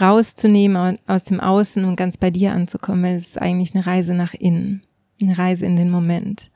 [0.00, 4.14] rauszunehmen aus dem Außen und ganz bei dir anzukommen, weil es ist eigentlich eine Reise
[4.14, 4.82] nach innen,
[5.22, 6.50] eine Reise in den Moment.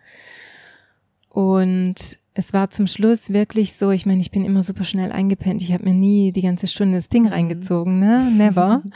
[1.28, 5.62] Und es war zum Schluss wirklich so, ich meine, ich bin immer super schnell eingepennt.
[5.62, 7.28] Ich habe mir nie die ganze Stunde das Ding mhm.
[7.28, 8.28] reingezogen, ne?
[8.36, 8.80] Never.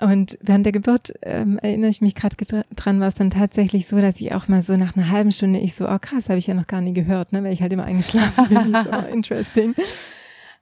[0.00, 2.36] Und während der Geburt ähm, erinnere ich mich gerade
[2.74, 5.60] dran, war es dann tatsächlich so, dass ich auch mal so nach einer halben Stunde
[5.60, 7.44] ich so, oh krass, habe ich ja noch gar nie gehört, ne?
[7.44, 8.72] Weil ich halt immer eingeschlafen bin.
[8.72, 9.74] so, oh, interesting.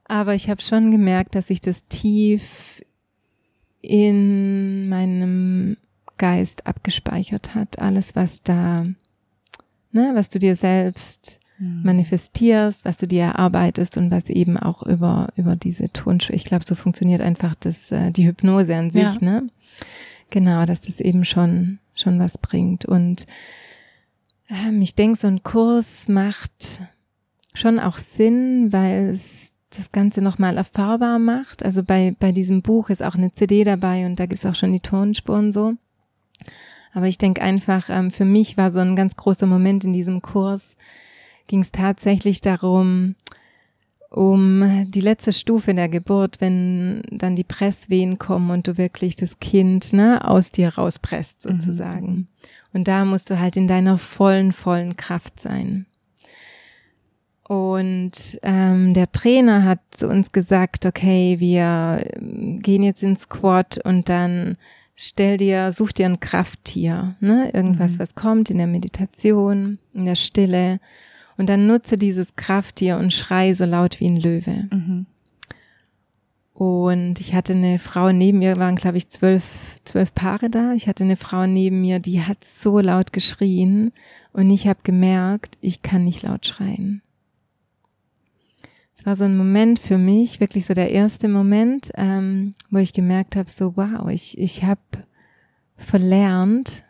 [0.05, 2.83] Aber ich habe schon gemerkt, dass sich das tief
[3.81, 5.77] in meinem
[6.17, 7.79] Geist abgespeichert hat.
[7.79, 8.85] Alles, was da,
[9.91, 11.81] ne, was du dir selbst Mhm.
[11.83, 16.65] manifestierst, was du dir erarbeitest und was eben auch über, über diese Tonspur, ich glaube,
[16.65, 19.17] so funktioniert einfach das, äh, die Hypnose an sich, ja.
[19.19, 19.49] ne?
[20.29, 22.85] Genau, dass das eben schon, schon was bringt.
[22.85, 23.27] Und
[24.49, 26.81] ähm, ich denke, so ein Kurs macht
[27.53, 31.63] schon auch Sinn, weil es das Ganze nochmal erfahrbar macht.
[31.63, 34.55] Also bei, bei diesem Buch ist auch eine CD dabei und da gibt es auch
[34.55, 35.73] schon die Tonspuren so.
[36.93, 40.21] Aber ich denke einfach, ähm, für mich war so ein ganz großer Moment in diesem
[40.21, 40.77] Kurs,
[41.47, 43.15] ging es tatsächlich darum,
[44.09, 49.39] um die letzte Stufe der Geburt, wenn dann die Presswehen kommen und du wirklich das
[49.39, 51.59] Kind ne, aus dir rauspresst mhm.
[51.59, 52.07] sozusagen.
[52.07, 52.27] Mhm.
[52.73, 55.87] Und da musst du halt in deiner vollen, vollen Kraft sein.
[57.47, 64.09] Und ähm, der Trainer hat zu uns gesagt, okay, wir gehen jetzt ins Squat und
[64.09, 64.57] dann
[64.95, 67.51] stell dir, such dir ein Krafttier, ne?
[67.53, 67.99] Irgendwas, mhm.
[67.99, 70.79] was kommt in der Meditation, in der Stille
[71.37, 74.67] und dann nutze dieses Krafttier und schrei so laut wie ein Löwe.
[74.71, 75.05] Mhm.
[76.53, 80.73] Und ich hatte eine Frau neben mir, waren glaube ich zwölf, zwölf Paare da.
[80.73, 83.91] Ich hatte eine Frau neben mir, die hat so laut geschrien
[84.33, 87.01] und ich habe gemerkt, ich kann nicht laut schreien.
[88.95, 92.93] Es war so ein Moment für mich, wirklich so der erste Moment, ähm, wo ich
[92.93, 94.79] gemerkt habe, so wow, ich, ich habe
[95.75, 96.83] verlernt,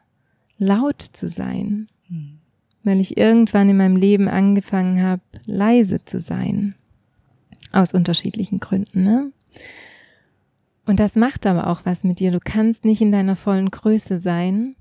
[0.57, 1.87] laut zu sein.
[2.09, 2.42] Mhm
[2.83, 6.75] weil ich irgendwann in meinem Leben angefangen habe, leise zu sein.
[7.71, 9.31] Aus unterschiedlichen Gründen, ne?
[10.85, 12.31] Und das macht aber auch was mit dir.
[12.31, 14.75] Du kannst nicht in deiner vollen Größe sein,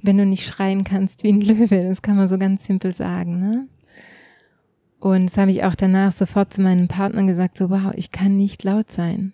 [0.00, 1.82] wenn du nicht schreien kannst wie ein Löwe.
[1.88, 3.68] Das kann man so ganz simpel sagen, ne?
[5.00, 8.36] Und das habe ich auch danach sofort zu meinem Partner gesagt, so wow, ich kann
[8.36, 9.32] nicht laut sein.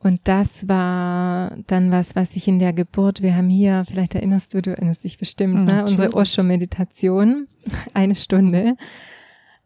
[0.00, 4.54] Und das war dann was, was ich in der Geburt, wir haben hier, vielleicht erinnerst
[4.54, 5.82] du, du erinnerst dich bestimmt, ne?
[5.82, 7.48] unsere Osho-Meditation,
[7.94, 8.76] eine Stunde.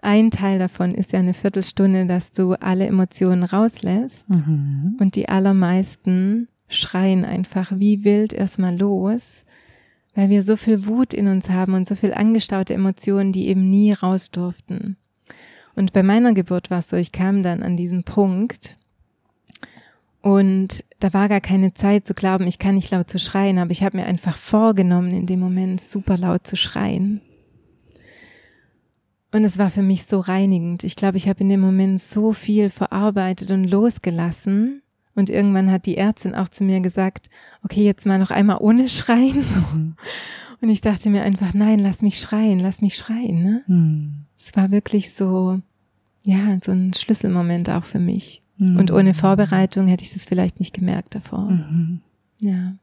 [0.00, 4.96] Ein Teil davon ist ja eine Viertelstunde, dass du alle Emotionen rauslässt mhm.
[4.98, 9.44] und die allermeisten schreien einfach wie wild erstmal los,
[10.14, 13.68] weil wir so viel Wut in uns haben und so viel angestaute Emotionen, die eben
[13.68, 14.96] nie raus durften.
[15.74, 18.76] Und bei meiner Geburt war es so, ich kam dann an diesen Punkt,
[20.22, 23.72] und da war gar keine Zeit zu glauben, ich kann nicht laut zu schreien, aber
[23.72, 27.20] ich habe mir einfach vorgenommen, in dem Moment super laut zu schreien.
[29.32, 30.84] Und es war für mich so reinigend.
[30.84, 34.82] Ich glaube, ich habe in dem Moment so viel verarbeitet und losgelassen.
[35.14, 37.28] Und irgendwann hat die Ärztin auch zu mir gesagt,
[37.64, 39.44] okay, jetzt mal noch einmal ohne Schreien.
[39.74, 39.96] Mhm.
[40.60, 43.42] Und ich dachte mir einfach, nein, lass mich schreien, lass mich schreien.
[43.42, 43.64] Ne?
[43.66, 44.26] Mhm.
[44.38, 45.58] Es war wirklich so,
[46.22, 48.41] ja, so ein Schlüsselmoment auch für mich.
[48.62, 48.76] Mhm.
[48.78, 51.50] Und ohne Vorbereitung hätte ich das vielleicht nicht gemerkt davor.
[51.50, 52.00] Mhm.
[52.38, 52.74] Ja.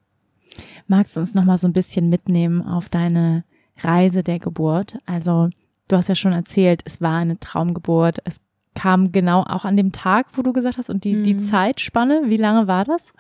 [0.88, 3.46] Magst du uns noch mal so ein bisschen mitnehmen auf deine
[3.80, 4.98] Reise der Geburt?
[5.06, 5.50] Also
[5.88, 8.18] du hast ja schon erzählt, es war eine Traumgeburt.
[8.26, 8.42] Es
[8.76, 11.24] kam genau auch an dem Tag, wo du gesagt hast, und die, mhm.
[11.24, 13.14] die Zeitspanne, wie lange war das?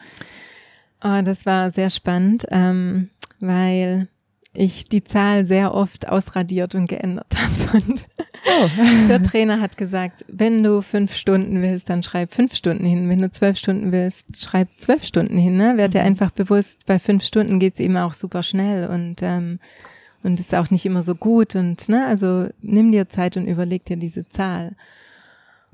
[1.01, 4.09] Oh, das war sehr spannend, ähm, weil
[4.53, 7.77] ich die Zahl sehr oft ausradiert und geändert habe.
[7.77, 8.05] Und
[8.45, 8.69] oh.
[9.07, 13.09] der Trainer hat gesagt, wenn du fünf Stunden willst, dann schreib fünf Stunden hin.
[13.09, 15.57] Wenn du zwölf Stunden willst, schreib zwölf Stunden hin.
[15.57, 15.77] Ne?
[15.77, 16.07] Werd dir mhm.
[16.07, 19.59] einfach bewusst, bei fünf Stunden geht's eben auch super schnell und ähm,
[20.23, 23.85] und ist auch nicht immer so gut und ne, also nimm dir Zeit und überleg
[23.85, 24.75] dir diese Zahl.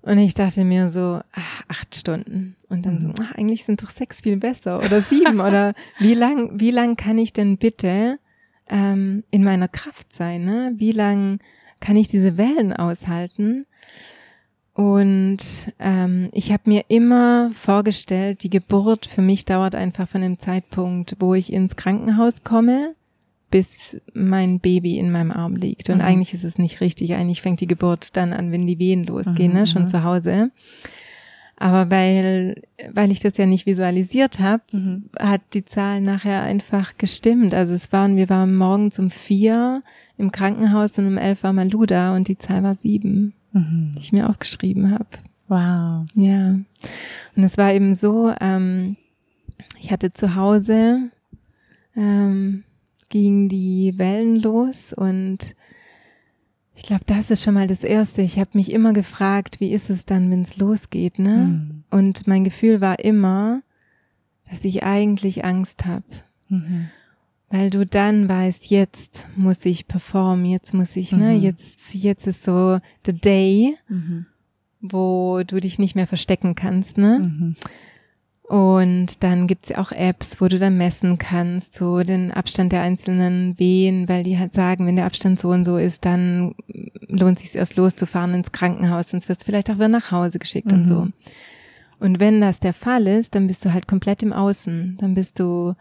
[0.02, 2.56] Und ich dachte mir so, ach, acht Stunden.
[2.70, 3.16] Und dann so, mhm.
[3.22, 7.18] ach, eigentlich sind doch sechs viel besser oder sieben oder wie lang, wie lang kann
[7.18, 8.20] ich denn bitte
[8.70, 10.46] ähm, in meiner Kraft sein?
[10.46, 10.74] Ne?
[10.78, 11.40] Wie lang
[11.80, 13.66] kann ich diese Wellen aushalten?
[14.74, 15.38] Und
[15.80, 21.16] ähm, ich habe mir immer vorgestellt, die Geburt für mich dauert einfach von dem Zeitpunkt,
[21.20, 22.94] wo ich ins Krankenhaus komme,
[23.50, 25.90] bis mein Baby in meinem Arm liegt.
[25.90, 26.04] Und mhm.
[26.04, 27.14] eigentlich ist es nicht richtig.
[27.14, 29.60] Eigentlich fängt die Geburt dann an, wenn die Wehen losgehen, mhm.
[29.60, 29.68] ne?
[29.68, 29.88] schon mhm.
[29.88, 30.52] zu Hause.
[31.58, 35.10] Aber weil, weil ich das ja nicht visualisiert habe, mhm.
[35.18, 37.54] hat die Zahl nachher einfach gestimmt.
[37.54, 39.82] Also es waren, wir waren morgens um vier
[40.18, 43.94] im Krankenhaus und um elf war Maluda und die Zahl war sieben, mhm.
[43.96, 45.08] die ich mir aufgeschrieben habe.
[45.48, 46.08] Wow.
[46.16, 46.60] Ja.
[47.36, 48.98] Und es war eben so, ähm,
[49.80, 51.10] ich hatte zu Hause
[51.96, 52.64] ähm,
[53.10, 55.56] gingen die Wellen los und
[56.76, 58.22] ich glaube, das ist schon mal das Erste.
[58.22, 61.36] Ich habe mich immer gefragt, wie ist es dann, wenn es losgeht, ne?
[61.36, 61.84] Mhm.
[61.90, 63.62] Und mein Gefühl war immer,
[64.50, 66.06] dass ich eigentlich Angst habe.
[66.50, 66.90] Mhm.
[67.50, 71.24] Weil du dann weißt, jetzt muss ich performen, jetzt muss ich, ne, mhm.
[71.24, 74.26] ne, jetzt, jetzt ist so the day, mhm.
[74.82, 77.56] wo du dich nicht mehr verstecken kannst, ne?
[78.48, 82.82] Und dann gibt's ja auch Apps, wo du dann messen kannst, so den Abstand der
[82.82, 86.54] einzelnen Wehen, weil die halt sagen, wenn der Abstand so und so ist, dann
[87.08, 90.72] lohnt sich erst loszufahren ins Krankenhaus, sonst wirst du vielleicht auch wieder nach Hause geschickt
[90.72, 90.78] mhm.
[90.78, 91.02] und so.
[91.02, 91.14] Mhm.
[92.00, 94.98] Und wenn das der Fall ist, dann bist du halt komplett im Außen.
[95.00, 95.74] Dann bist du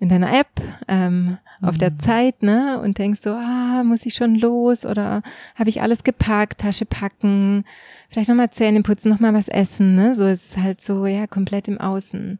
[0.00, 0.48] in deiner App
[0.88, 1.68] ähm, mhm.
[1.68, 2.00] auf der mhm.
[2.00, 2.80] Zeit, ne?
[2.80, 5.22] Und denkst so, ah, muss ich schon los oder
[5.54, 7.64] habe ich alles gepackt, Tasche packen,
[8.08, 10.14] vielleicht nochmal Zähne putzen, nochmal was essen, ne?
[10.14, 12.38] So ist es halt so, ja, komplett im Außen.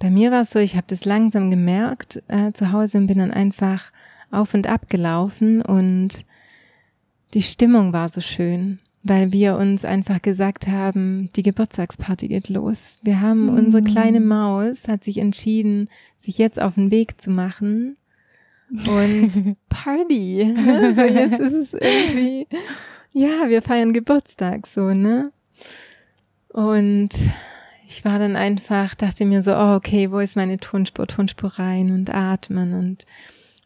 [0.00, 3.18] Bei mir war es so, ich habe das langsam gemerkt äh, zu Hause und bin
[3.18, 3.92] dann einfach
[4.30, 6.24] auf und ab gelaufen und
[7.34, 12.98] die Stimmung war so schön weil wir uns einfach gesagt haben, die Geburtstagsparty geht los.
[13.02, 13.56] Wir haben mhm.
[13.56, 17.96] unsere kleine Maus hat sich entschieden, sich jetzt auf den Weg zu machen
[18.86, 20.44] und Party.
[20.44, 20.92] Ne?
[20.94, 22.46] So jetzt ist es irgendwie,
[23.12, 25.32] ja, wir feiern Geburtstag so, ne?
[26.48, 27.10] Und
[27.88, 31.90] ich war dann einfach, dachte mir so, oh, okay, wo ist meine Tonspur, Tonspur rein
[31.90, 33.06] und atmen und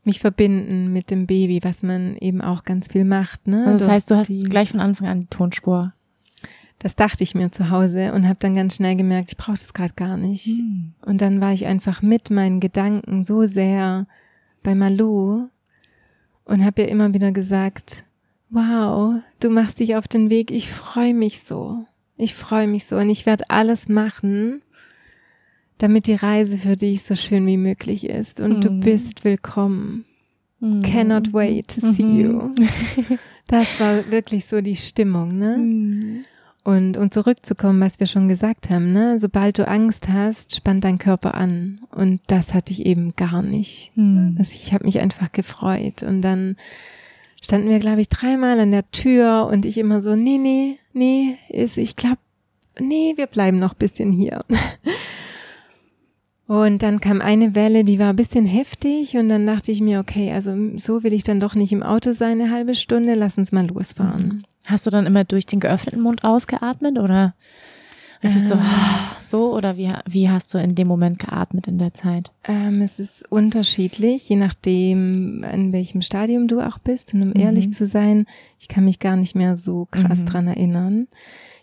[0.05, 3.47] mich verbinden mit dem Baby, was man eben auch ganz viel macht.
[3.47, 3.67] Ne?
[3.67, 5.93] Also das heißt, du hast gleich von Anfang an die Tonspur.
[6.79, 9.73] Das dachte ich mir zu Hause und habe dann ganz schnell gemerkt, ich brauche das
[9.73, 10.47] gerade gar nicht.
[10.47, 10.95] Hm.
[11.07, 14.07] Und dann war ich einfach mit meinen Gedanken so sehr
[14.65, 15.49] bei Malu
[16.45, 18.05] und habe ihr immer wieder gesagt,
[18.51, 21.85] wow, du machst dich auf den Weg, ich freue mich so.
[22.17, 24.63] Ich freue mich so und ich werde alles machen,
[25.83, 28.61] damit die Reise für dich so schön wie möglich ist und mhm.
[28.61, 30.05] du bist willkommen.
[30.61, 30.83] Mhm.
[30.83, 32.21] Cannot wait to see mhm.
[32.21, 32.51] you.
[33.49, 35.59] Das war wirklich so die Stimmung, ne?
[35.59, 36.23] Mhm.
[36.65, 39.19] Und um zurückzukommen, was wir schon gesagt haben, ne?
[39.19, 41.81] Sobald du Angst hast, spannt dein Körper an.
[41.91, 43.91] Und das hatte ich eben gar nicht.
[43.95, 44.37] Mhm.
[44.39, 46.03] Also ich habe mich einfach gefreut.
[46.03, 46.57] Und dann
[47.43, 51.37] standen wir, glaube ich, dreimal an der Tür und ich immer so, nee, nee, nee,
[51.51, 52.19] ist, ich glaube,
[52.79, 54.43] nee, wir bleiben noch bisschen hier.
[56.47, 60.01] Und dann kam eine Welle, die war ein bisschen heftig und dann dachte ich mir,
[60.01, 63.39] okay, also so will ich dann doch nicht im Auto sein eine halbe Stunde, lass
[63.39, 64.27] uns mal losfahren.
[64.27, 64.43] Mhm.
[64.67, 67.35] Hast du dann immer durch den geöffneten Mund ausgeatmet oder
[68.23, 68.59] richtig ähm, so,
[69.21, 72.31] so oder wie, wie hast du in dem Moment geatmet in der Zeit?
[72.45, 77.15] Ähm, es ist unterschiedlich, je nachdem, in welchem Stadium du auch bist.
[77.15, 77.41] Und um mhm.
[77.41, 78.27] ehrlich zu sein,
[78.59, 80.27] ich kann mich gar nicht mehr so krass mhm.
[80.27, 81.09] dran erinnern.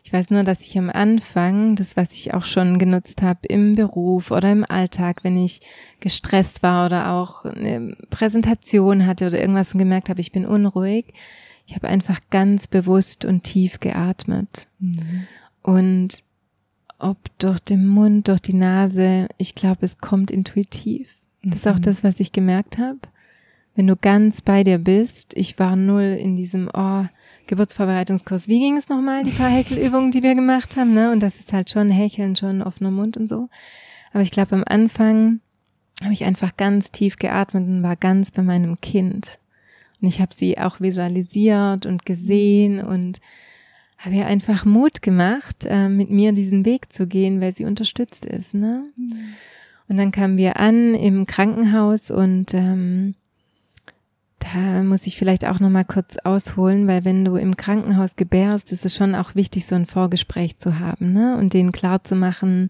[0.10, 3.76] Ich weiß nur, dass ich am Anfang, das was ich auch schon genutzt habe im
[3.76, 5.62] Beruf oder im Alltag, wenn ich
[6.00, 11.14] gestresst war oder auch eine Präsentation hatte oder irgendwas und gemerkt habe, ich bin unruhig,
[11.68, 14.68] ich habe einfach ganz bewusst und tief geatmet.
[14.80, 15.28] Mhm.
[15.62, 16.24] Und
[16.98, 21.18] ob durch den Mund, durch die Nase, ich glaube, es kommt intuitiv.
[21.44, 21.84] Das ist auch mhm.
[21.84, 22.98] das, was ich gemerkt habe.
[23.76, 27.06] Wenn du ganz bei dir bist, ich war null in diesem, oh,
[27.50, 28.48] Geburtsvorbereitungskurs.
[28.48, 31.12] Wie ging es nochmal, die paar Häkelübungen, die wir gemacht haben, ne?
[31.12, 33.50] Und das ist halt schon Häkeln, schon offener Mund und so.
[34.14, 35.40] Aber ich glaube, am Anfang
[36.02, 39.40] habe ich einfach ganz tief geatmet und war ganz bei meinem Kind.
[40.00, 43.20] Und ich habe sie auch visualisiert und gesehen und
[43.98, 48.26] habe ihr einfach Mut gemacht, äh, mit mir diesen Weg zu gehen, weil sie unterstützt
[48.26, 48.54] ist.
[48.54, 48.84] Ne?
[48.96, 49.34] Mhm.
[49.90, 53.16] Und dann kamen wir an im Krankenhaus und ähm,
[54.40, 58.72] da muss ich vielleicht auch noch mal kurz ausholen, weil wenn du im Krankenhaus gebärst,
[58.72, 61.38] ist es schon auch wichtig, so ein Vorgespräch zu haben ne?
[61.38, 62.70] und denen klar zu machen,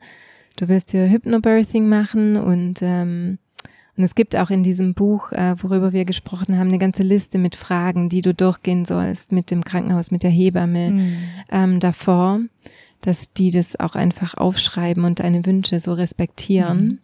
[0.55, 3.37] du willst dir Hypnobirthing machen und ähm,
[3.99, 7.37] und es gibt auch in diesem Buch, äh, worüber wir gesprochen haben, eine ganze Liste
[7.37, 11.17] mit Fragen, die du durchgehen sollst mit dem Krankenhaus, mit der Hebamme mhm.
[11.51, 12.39] ähm, davor,
[13.01, 16.81] dass die das auch einfach aufschreiben und deine Wünsche so respektieren.
[16.81, 16.99] Mhm.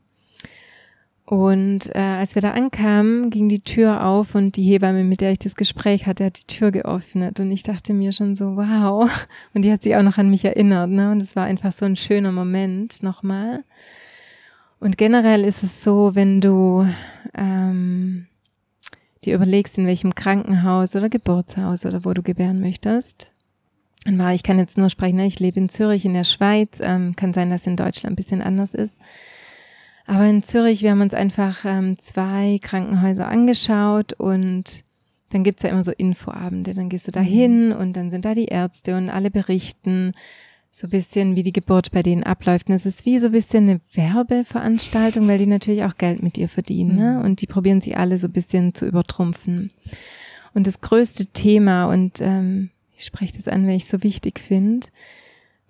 [1.25, 5.31] Und äh, als wir da ankamen, ging die Tür auf und die Hebamme, mit der
[5.31, 7.39] ich das Gespräch hatte, hat die Tür geöffnet.
[7.39, 9.09] Und ich dachte mir schon so, wow.
[9.53, 10.91] Und die hat sich auch noch an mich erinnert.
[10.91, 11.11] Ne?
[11.11, 13.63] Und es war einfach so ein schöner Moment nochmal.
[14.79, 16.87] Und generell ist es so, wenn du
[17.33, 18.27] ähm,
[19.23, 23.31] dir überlegst, in welchem Krankenhaus oder Geburtshaus oder wo du gebären möchtest,
[24.03, 25.25] dann war ich kann jetzt nur sprechen, ne?
[25.25, 28.43] ich lebe in Zürich in der Schweiz, ähm, kann sein, dass in Deutschland ein bisschen
[28.43, 28.99] anders ist
[30.05, 34.83] aber in Zürich, wir haben uns einfach ähm, zwei Krankenhäuser angeschaut und
[35.29, 36.73] dann gibt's ja immer so Infoabende.
[36.73, 37.25] Dann gehst du da mhm.
[37.25, 40.13] hin und dann sind da die Ärzte und alle berichten
[40.71, 42.67] so bisschen, wie die Geburt bei denen abläuft.
[42.67, 46.49] Und es ist wie so bisschen eine Werbeveranstaltung, weil die natürlich auch Geld mit ihr
[46.49, 46.97] verdienen.
[46.97, 47.17] Ne?
[47.17, 47.25] Mhm.
[47.25, 49.71] Und die probieren sie alle so bisschen zu übertrumpfen.
[50.53, 54.87] Und das größte Thema, und ähm, ich spreche das an, weil ich so wichtig finde,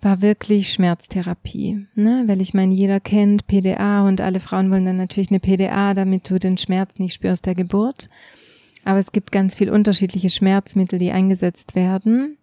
[0.00, 2.24] war wirklich Schmerztherapie, ne?
[2.26, 6.28] Weil ich meine, jeder kennt PDA und alle Frauen wollen dann natürlich eine PDA, damit
[6.30, 8.08] du den Schmerz nicht spürst der Geburt.
[8.84, 12.38] Aber es gibt ganz viel unterschiedliche Schmerzmittel, die eingesetzt werden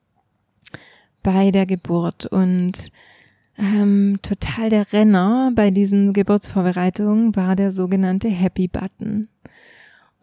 [1.21, 2.91] bei der Geburt und
[3.57, 9.29] ähm, total der Renner bei diesen Geburtsvorbereitungen war der sogenannte Happy Button.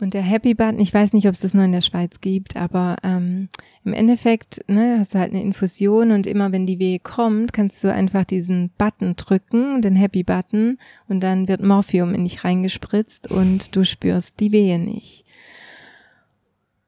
[0.01, 2.57] Und der Happy Button, ich weiß nicht, ob es das nur in der Schweiz gibt,
[2.57, 3.51] aber ähm,
[3.85, 7.85] im Endeffekt ne, hast du halt eine Infusion und immer wenn die Wehe kommt, kannst
[7.85, 10.79] du einfach diesen Button drücken, den Happy Button,
[11.09, 15.27] und dann wird Morphium in dich reingespritzt und du spürst die Wehe nicht.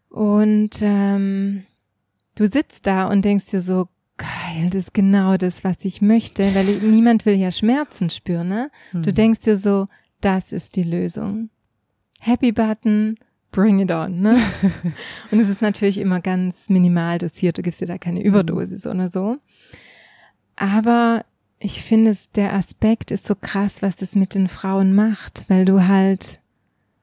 [0.09, 1.65] Und ähm,
[2.35, 6.55] du sitzt da und denkst dir so, geil, das ist genau das, was ich möchte,
[6.55, 8.71] weil niemand will ja Schmerzen spüren, ne?
[8.93, 9.15] Du hm.
[9.15, 9.89] denkst dir so,
[10.21, 11.51] das ist die Lösung.
[12.25, 13.17] Happy Button,
[13.51, 14.21] bring it on.
[14.21, 14.41] Ne?
[15.33, 19.09] und es ist natürlich immer ganz minimal dosiert, du gibst dir da keine Überdosis oder
[19.09, 19.39] so.
[20.55, 21.25] Aber
[21.59, 25.89] ich finde, der Aspekt ist so krass, was das mit den Frauen macht, weil du
[25.89, 26.39] halt,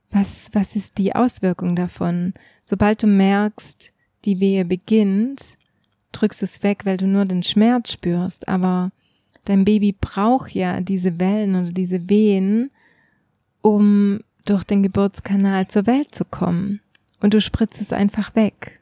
[0.10, 2.34] was, was ist die Auswirkung davon?
[2.64, 3.92] Sobald du merkst,
[4.24, 5.58] die Wehe beginnt,
[6.14, 8.94] drückst du es weg, weil du nur den Schmerz spürst, aber
[9.44, 12.72] dein Baby braucht ja diese Wellen oder diese Wehen,
[13.62, 16.82] um durch den Geburtskanal zur Welt zu kommen.
[17.22, 18.80] Und du spritzt es einfach weg.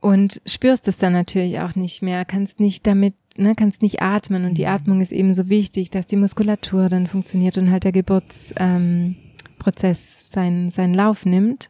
[0.00, 4.46] Und spürst es dann natürlich auch nicht mehr, kannst nicht damit, ne, kannst nicht atmen.
[4.46, 4.70] Und die mhm.
[4.70, 9.16] Atmung ist eben so wichtig, dass die Muskulatur dann funktioniert und halt der Geburtsprozess ähm,
[10.30, 11.68] seinen, seinen Lauf nimmt.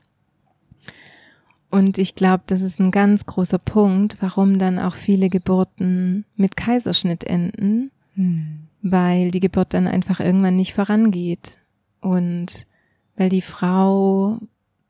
[1.71, 6.57] Und ich glaube, das ist ein ganz großer Punkt, warum dann auch viele Geburten mit
[6.57, 8.67] Kaiserschnitt enden, hm.
[8.83, 11.59] weil die Geburt dann einfach irgendwann nicht vorangeht.
[12.01, 12.67] Und
[13.17, 14.39] weil die Frau,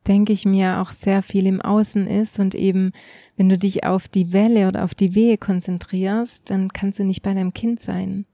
[0.06, 2.92] denke ich mir, auch sehr viel im Außen ist und eben,
[3.36, 7.22] wenn du dich auf die Welle oder auf die Wehe konzentrierst, dann kannst du nicht
[7.22, 8.26] bei deinem Kind sein.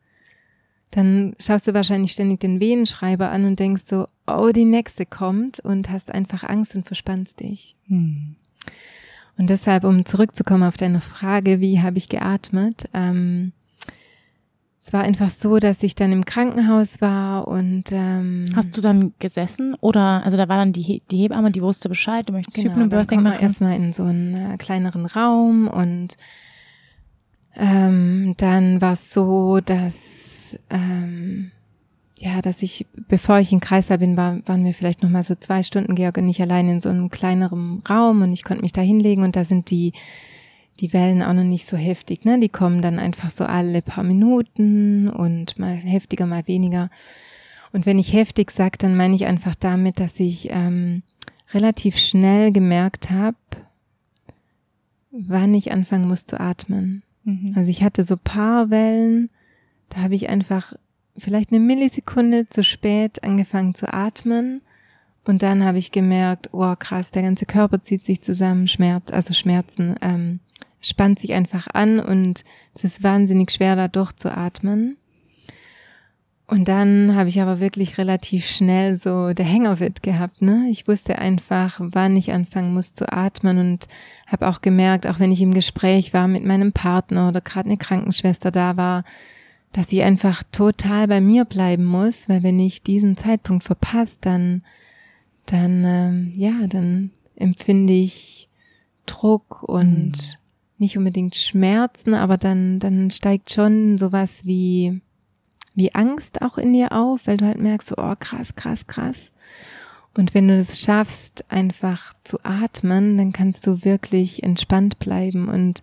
[0.90, 5.60] Dann schaust du wahrscheinlich ständig den Wehenschreiber an und denkst so, oh, die nächste kommt
[5.60, 7.76] und hast einfach Angst und verspannst dich.
[7.88, 8.36] Hm.
[9.38, 13.52] Und deshalb, um zurückzukommen auf deine Frage, wie habe ich geatmet, ähm,
[14.86, 19.14] es war einfach so, dass ich dann im Krankenhaus war und ähm, hast du dann
[19.18, 22.70] gesessen oder also da war dann die, die Hebamme, die wusste Bescheid, du möchtest genau,
[22.70, 23.40] Hypnobirthing machen.
[23.40, 26.16] Erstmal in so einen äh, kleineren Raum und
[27.56, 31.50] ähm, dann war es so, dass ähm,
[32.18, 35.34] ja, dass ich, bevor ich in Kreislauf bin, war, waren wir vielleicht noch mal so
[35.34, 38.72] zwei Stunden, Georg und ich allein in so einem kleineren Raum und ich konnte mich
[38.72, 39.94] da hinlegen und da sind die
[40.80, 42.38] die Wellen auch noch nicht so heftig, ne?
[42.38, 46.90] Die kommen dann einfach so alle paar Minuten und mal heftiger, mal weniger.
[47.72, 51.02] Und wenn ich heftig sage, dann meine ich einfach damit, dass ich ähm,
[51.52, 53.36] relativ schnell gemerkt habe,
[55.10, 57.02] wann ich anfangen muss zu atmen.
[57.24, 57.52] Mhm.
[57.56, 59.30] Also ich hatte so paar Wellen,
[59.88, 60.74] da habe ich einfach
[61.18, 64.62] vielleicht eine Millisekunde zu spät angefangen zu atmen.
[65.24, 69.34] Und dann habe ich gemerkt, oh krass, der ganze Körper zieht sich zusammen, Schmerz, also
[69.34, 69.96] Schmerzen.
[70.00, 70.40] Ähm,
[70.88, 74.96] spannt sich einfach an und es ist wahnsinnig schwer, da durchzuatmen.
[76.48, 79.64] Und dann habe ich aber wirklich relativ schnell so der Hang
[80.02, 80.42] gehabt.
[80.42, 80.68] Ne?
[80.70, 83.88] Ich wusste einfach, wann ich anfangen muss zu atmen und
[84.28, 87.78] habe auch gemerkt, auch wenn ich im Gespräch war mit meinem Partner oder gerade eine
[87.78, 89.02] Krankenschwester da war,
[89.72, 94.62] dass ich einfach total bei mir bleiben muss, weil wenn ich diesen Zeitpunkt verpasse, dann,
[95.46, 98.48] dann, ähm, ja, dann empfinde ich
[99.04, 100.45] Druck und mhm.
[100.78, 105.00] Nicht unbedingt Schmerzen, aber dann, dann steigt schon sowas wie
[105.76, 109.32] wie Angst auch in dir auf, weil du halt merkst, so, oh krass, krass, krass.
[110.16, 115.48] Und wenn du es schaffst, einfach zu atmen, dann kannst du wirklich entspannt bleiben.
[115.48, 115.82] Und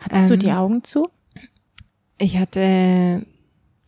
[0.00, 1.08] hattest ähm, du die ähm, Augen zu?
[2.16, 3.26] Ich hatte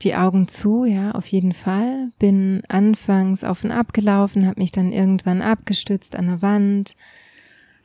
[0.03, 2.11] die Augen zu, ja, auf jeden Fall.
[2.19, 6.95] Bin anfangs auf und ab gelaufen, habe mich dann irgendwann abgestützt an der Wand,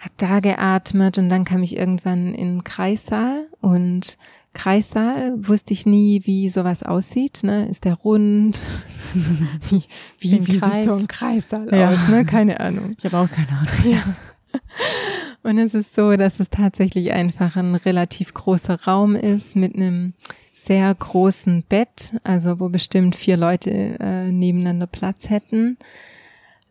[0.08, 4.18] habe da geatmet und dann kam ich irgendwann in den Kreissaal und
[4.54, 7.42] Kreissaal wusste ich nie, wie sowas aussieht.
[7.44, 7.68] Ne?
[7.68, 8.60] Ist der rund?
[9.70, 9.84] wie
[10.20, 11.90] wie, wie sieht so ein Kreissaal ja.
[11.90, 12.08] aus?
[12.08, 12.26] Ne?
[12.26, 12.92] Keine Ahnung.
[12.98, 13.68] Ich habe auch keine Ahnung.
[13.86, 14.04] Ja.
[15.44, 20.14] Und es ist so, dass es tatsächlich einfach ein relativ großer Raum ist mit einem
[20.54, 25.78] sehr großen Bett, also wo bestimmt vier Leute äh, nebeneinander Platz hätten.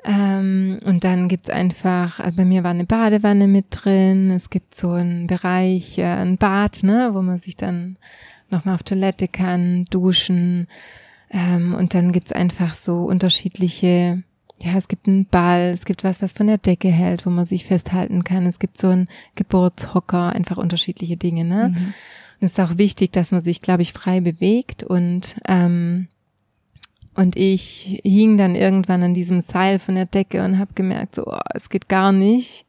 [0.07, 4.77] Ähm, und dann gibt's einfach, also bei mir war eine Badewanne mit drin, es gibt
[4.77, 7.99] so einen Bereich, äh, ein Bad, ne, wo man sich dann
[8.49, 10.69] nochmal auf Toilette kann, duschen.
[11.31, 14.23] Ähm, und dann gibt's einfach so unterschiedliche,
[14.63, 17.45] ja, es gibt einen Ball, es gibt was, was von der Decke hält, wo man
[17.45, 18.47] sich festhalten kann.
[18.47, 21.75] Es gibt so einen Geburtshocker, einfach unterschiedliche Dinge, ne?
[21.77, 21.95] Mhm.
[22.39, 26.09] Und es ist auch wichtig, dass man sich, glaube ich, frei bewegt und ähm,
[27.17, 31.27] und ich hing dann irgendwann an diesem Seil von der Decke und habe gemerkt, so,
[31.27, 32.67] oh, es geht gar nicht.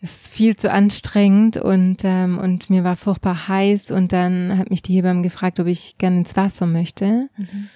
[0.00, 4.70] Es ist viel zu anstrengend und, ähm, und mir war furchtbar heiß und dann hat
[4.70, 7.28] mich die Hebamme gefragt, ob ich gerne ins Wasser möchte.
[7.36, 7.68] Mhm.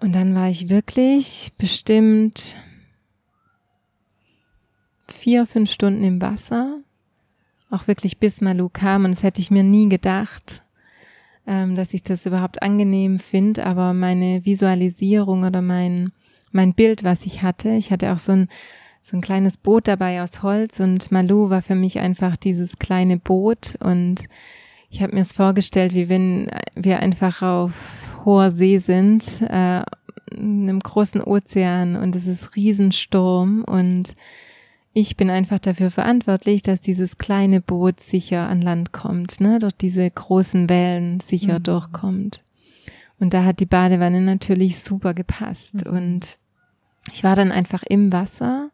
[0.00, 2.56] Und dann war ich wirklich bestimmt
[5.08, 6.78] vier, fünf Stunden im Wasser.
[7.68, 10.62] Auch wirklich bis Malu kam und das hätte ich mir nie gedacht
[11.46, 16.12] ähm, dass ich das überhaupt angenehm finde, aber meine Visualisierung oder mein,
[16.52, 18.48] mein Bild, was ich hatte, ich hatte auch so ein,
[19.02, 23.18] so ein kleines Boot dabei aus Holz und Malu war für mich einfach dieses kleine
[23.18, 24.24] Boot und
[24.90, 27.72] ich habe mir es vorgestellt, wie wenn wir einfach auf
[28.24, 29.82] hoher See sind, äh,
[30.32, 34.16] in einem großen Ozean und es ist Riesensturm und
[34.98, 39.74] ich bin einfach dafür verantwortlich, dass dieses kleine Boot sicher an Land kommt, ne, durch
[39.74, 41.64] diese großen Wellen sicher mhm.
[41.64, 42.42] durchkommt.
[43.20, 45.84] Und da hat die Badewanne natürlich super gepasst.
[45.84, 45.92] Mhm.
[45.92, 46.38] Und
[47.12, 48.70] ich war dann einfach im Wasser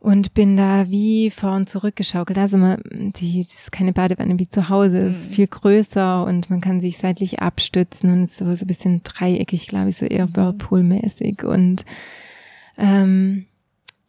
[0.00, 2.38] und bin da wie vor und zurück geschaukelt.
[2.38, 5.08] Also man, die, das ist keine Badewanne wie zu Hause, mhm.
[5.10, 9.04] ist viel größer und man kann sich seitlich abstützen und ist so, so ein bisschen
[9.04, 10.34] dreieckig, glaube ich, so eher mhm.
[10.34, 11.44] Whirlpool-mäßig.
[11.44, 11.84] Und
[12.78, 13.46] ähm,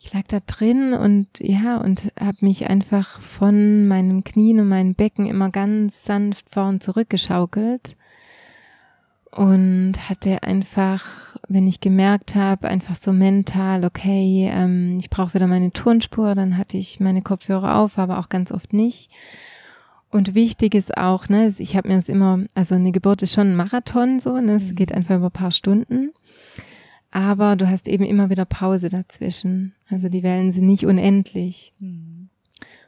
[0.03, 4.95] ich lag da drin und ja, und habe mich einfach von meinem Knien und meinem
[4.95, 7.95] Becken immer ganz sanft vor und zurück geschaukelt
[9.31, 15.47] und hatte einfach, wenn ich gemerkt habe, einfach so mental, okay, ähm, ich brauche wieder
[15.47, 19.09] meine Tonspur, dann hatte ich meine Kopfhörer auf, aber auch ganz oft nicht.
[20.11, 23.51] Und wichtig ist auch, ne, ich habe mir das immer, also eine Geburt ist schon
[23.51, 24.75] ein Marathon so, ne, es mhm.
[24.75, 26.11] geht einfach über ein paar Stunden
[27.13, 29.75] aber du hast eben immer wieder Pause dazwischen.
[29.87, 31.73] Also die Wellen sind nicht unendlich.
[31.79, 32.29] Mhm.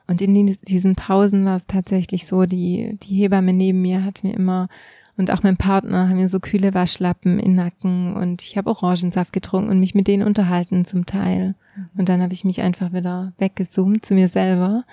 [0.08, 4.34] Und in diesen Pausen war es tatsächlich so, die, die Hebamme neben mir hat mir
[4.34, 4.68] immer
[5.16, 9.32] und auch mein Partner haben mir so kühle Waschlappen in Nacken und ich habe Orangensaft
[9.32, 11.54] getrunken und mich mit denen unterhalten zum Teil.
[11.76, 11.90] Mhm.
[12.00, 14.86] Und dann habe ich mich einfach wieder weggezoomt zu mir selber,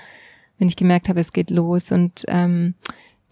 [0.58, 1.90] wenn ich gemerkt habe, es geht los.
[1.90, 2.74] Und ähm,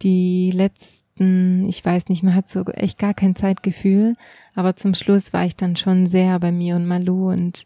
[0.03, 4.15] die letzten letzten, ich weiß nicht, man hat so echt gar kein Zeitgefühl,
[4.55, 7.65] aber zum Schluss war ich dann schon sehr bei mir und Malu und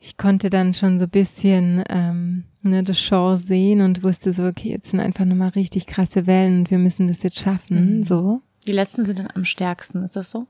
[0.00, 4.70] ich konnte dann schon so bisschen ähm, ne, das Show sehen und wusste so, okay,
[4.70, 8.02] jetzt sind einfach nochmal richtig krasse Wellen und wir müssen das jetzt schaffen, mhm.
[8.04, 8.40] so.
[8.66, 10.46] Die letzten sind dann am stärksten, ist das so?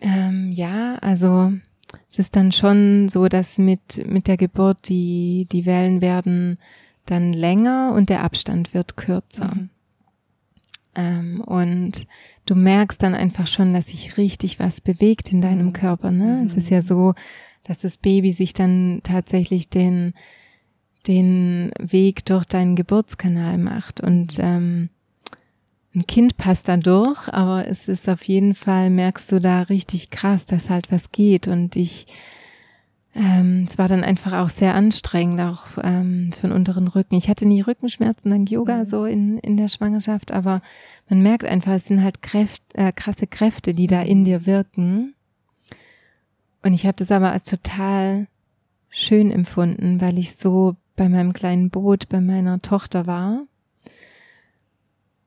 [0.00, 1.52] Ähm, ja, also
[2.10, 6.58] es ist dann schon so, dass mit, mit der Geburt die, die Wellen werden
[7.06, 9.54] dann länger und der Abstand wird kürzer.
[9.54, 9.70] Mhm.
[10.94, 12.06] Ähm, und
[12.46, 15.72] du merkst dann einfach schon, dass sich richtig was bewegt in deinem mhm.
[15.72, 16.10] Körper.
[16.10, 16.38] Ne?
[16.40, 16.46] Mhm.
[16.46, 16.86] Es ist ja mhm.
[16.86, 17.14] so,
[17.64, 20.14] dass das Baby sich dann tatsächlich den,
[21.06, 24.00] den Weg durch deinen Geburtskanal macht.
[24.00, 24.44] Und mhm.
[24.44, 24.88] ähm,
[25.94, 30.10] ein Kind passt da durch, aber es ist auf jeden Fall, merkst du da richtig
[30.10, 31.48] krass, dass halt was geht.
[31.48, 32.06] Und ich
[33.14, 37.14] ähm, es war dann einfach auch sehr anstrengend, auch ähm, für den unteren Rücken.
[37.14, 38.84] Ich hatte nie Rückenschmerzen dank Yoga mhm.
[38.84, 40.62] so in, in der Schwangerschaft, aber
[41.08, 44.24] man merkt einfach, es sind halt Kräft, äh, krasse Kräfte, die da in mhm.
[44.24, 45.14] dir wirken.
[46.62, 48.28] Und ich habe das aber als total
[48.88, 53.46] schön empfunden, weil ich so bei meinem kleinen Boot, bei meiner Tochter war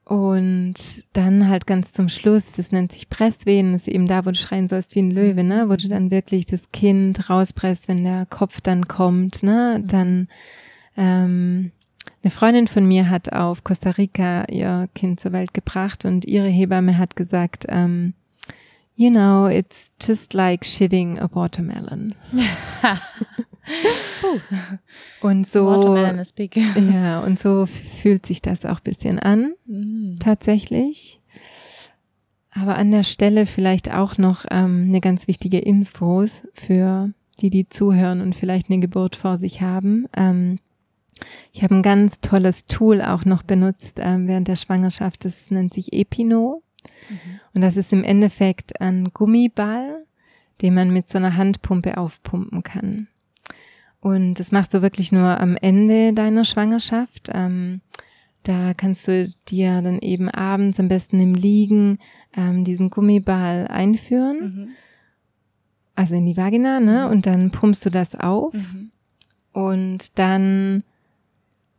[0.06, 4.30] und dann halt ganz zum Schluss, das nennt sich Presswehen, das ist eben da, wo
[4.30, 5.66] du schreien sollst wie ein Löwe, ne?
[5.68, 9.80] Wo du dann wirklich das Kind rauspresst, wenn der Kopf dann kommt, ne?
[9.82, 9.88] Mhm.
[9.88, 10.28] Dann
[10.96, 11.72] ähm,
[12.24, 16.50] eine Freundin von mir hat auf Costa Rica ihr Kind zur Welt gebracht und ihre
[16.50, 18.14] Hebamme hat gesagt, ähm,
[18.96, 22.14] you know, it's just like shitting a watermelon.
[25.22, 30.18] und so, ja, und so fühlt sich das auch bisschen an, mm.
[30.20, 31.22] tatsächlich.
[32.52, 37.12] Aber an der Stelle vielleicht auch noch ähm, eine ganz wichtige Info für
[37.42, 40.08] die, die zuhören und vielleicht eine Geburt vor sich haben.
[40.16, 40.60] Ähm,
[41.52, 45.26] ich habe ein ganz tolles Tool auch noch benutzt ähm, während der Schwangerschaft.
[45.26, 46.64] Das nennt sich Epino.
[47.10, 47.40] Mhm.
[47.54, 50.06] Und das ist im Endeffekt ein Gummiball,
[50.62, 53.08] den man mit so einer Handpumpe aufpumpen kann.
[54.06, 57.32] Und das machst du wirklich nur am Ende deiner Schwangerschaft.
[57.34, 57.82] Ähm,
[58.44, 61.98] da kannst du dir dann eben abends am besten im Liegen
[62.38, 64.40] ähm, diesen Gummiball einführen.
[64.40, 64.68] Mhm.
[65.96, 67.06] Also in die Vagina, ne?
[67.06, 67.14] Mhm.
[67.14, 68.54] Und dann pumpst du das auf.
[68.54, 68.92] Mhm.
[69.54, 70.84] Und dann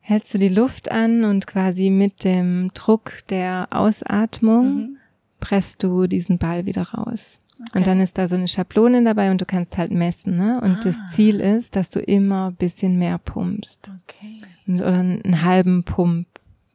[0.00, 4.96] hältst du die Luft an und quasi mit dem Druck der Ausatmung mhm.
[5.38, 7.38] presst du diesen Ball wieder raus.
[7.58, 7.78] Okay.
[7.78, 10.60] Und dann ist da so eine Schablone dabei und du kannst halt messen, ne?
[10.60, 10.80] Und ah.
[10.82, 13.90] das Ziel ist, dass du immer bisschen mehr pumpst.
[14.04, 14.40] Okay.
[14.68, 16.26] Oder einen halben Pump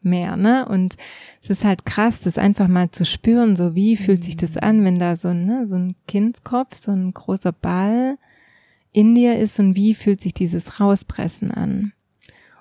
[0.02, 0.68] mehr, ne?
[0.68, 0.98] Und
[1.44, 4.84] es ist halt krass, das einfach mal zu spüren, so wie fühlt sich das an,
[4.84, 8.18] wenn da so, ein, ne, so ein Kindskopf, so ein großer Ball
[8.92, 11.94] in dir ist und wie fühlt sich dieses Rauspressen an.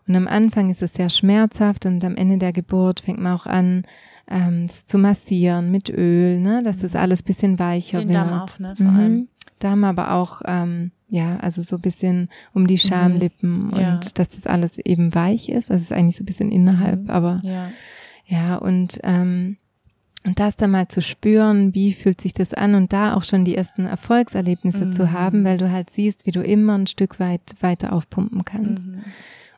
[0.07, 3.47] Und am Anfang ist es sehr schmerzhaft und am Ende der Geburt fängt man auch
[3.47, 3.85] an,
[4.31, 7.01] ähm, das zu massieren mit Öl, ne, dass das mhm.
[7.01, 8.17] alles bisschen weicher Den wird.
[8.17, 8.99] Darm auch, ne, vor mhm.
[8.99, 9.29] allem.
[9.59, 13.79] Darm aber auch, ähm, ja, also so bisschen um die Schamlippen mhm.
[13.79, 13.95] ja.
[13.95, 15.71] und dass das alles eben weich ist.
[15.71, 17.11] Also es ist eigentlich so ein bisschen innerhalb, mhm.
[17.11, 17.71] aber ja,
[18.27, 19.57] ja und ähm,
[20.25, 23.47] und das dann mal zu spüren, wie fühlt sich das an und da auch schon
[23.47, 24.93] die ersten Erfolgserlebnisse mhm.
[24.93, 28.87] zu haben, weil du halt siehst, wie du immer ein Stück weit weiter aufpumpen kannst.
[28.87, 29.03] Mhm.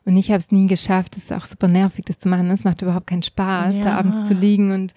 [0.05, 1.15] Und ich habe es nie geschafft.
[1.15, 2.49] Es ist auch super nervig, das zu machen.
[2.51, 3.83] Es macht überhaupt keinen Spaß, ja.
[3.83, 4.93] da abends zu liegen und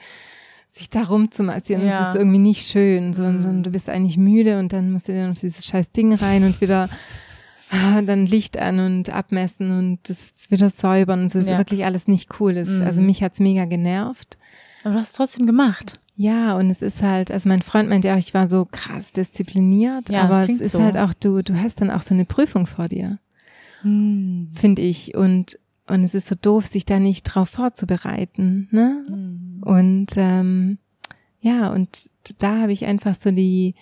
[0.70, 1.86] sich da rumzumassieren.
[1.86, 2.00] Ja.
[2.00, 3.12] Das ist irgendwie nicht schön.
[3.14, 3.62] So, mhm.
[3.62, 6.60] du bist eigentlich müde und dann musst du dir noch dieses scheiß Ding rein und
[6.60, 6.88] wieder
[7.70, 11.20] ah, dann Licht an und abmessen und das wieder säubern.
[11.20, 11.58] Und es ist ja.
[11.58, 12.54] wirklich alles nicht cool.
[12.54, 12.86] Das, also mhm.
[12.86, 14.38] Also mich hat's mega genervt.
[14.82, 15.94] Aber du hast es trotzdem gemacht.
[16.16, 20.08] Ja, und es ist halt, also mein Freund meint ja, ich war so krass diszipliniert,
[20.08, 20.82] ja, aber es ist so.
[20.82, 23.18] halt auch, du, du hast dann auch so eine Prüfung vor dir
[23.86, 24.48] hm.
[24.54, 25.14] finde ich.
[25.14, 28.68] Und, und es ist so doof, sich da nicht drauf vorzubereiten.
[28.70, 29.04] Ne?
[29.08, 29.62] Hm.
[29.64, 30.78] Und ähm,
[31.40, 33.74] ja, und da habe ich einfach so die,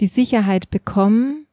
[0.00, 1.46] die Sicherheit bekommen,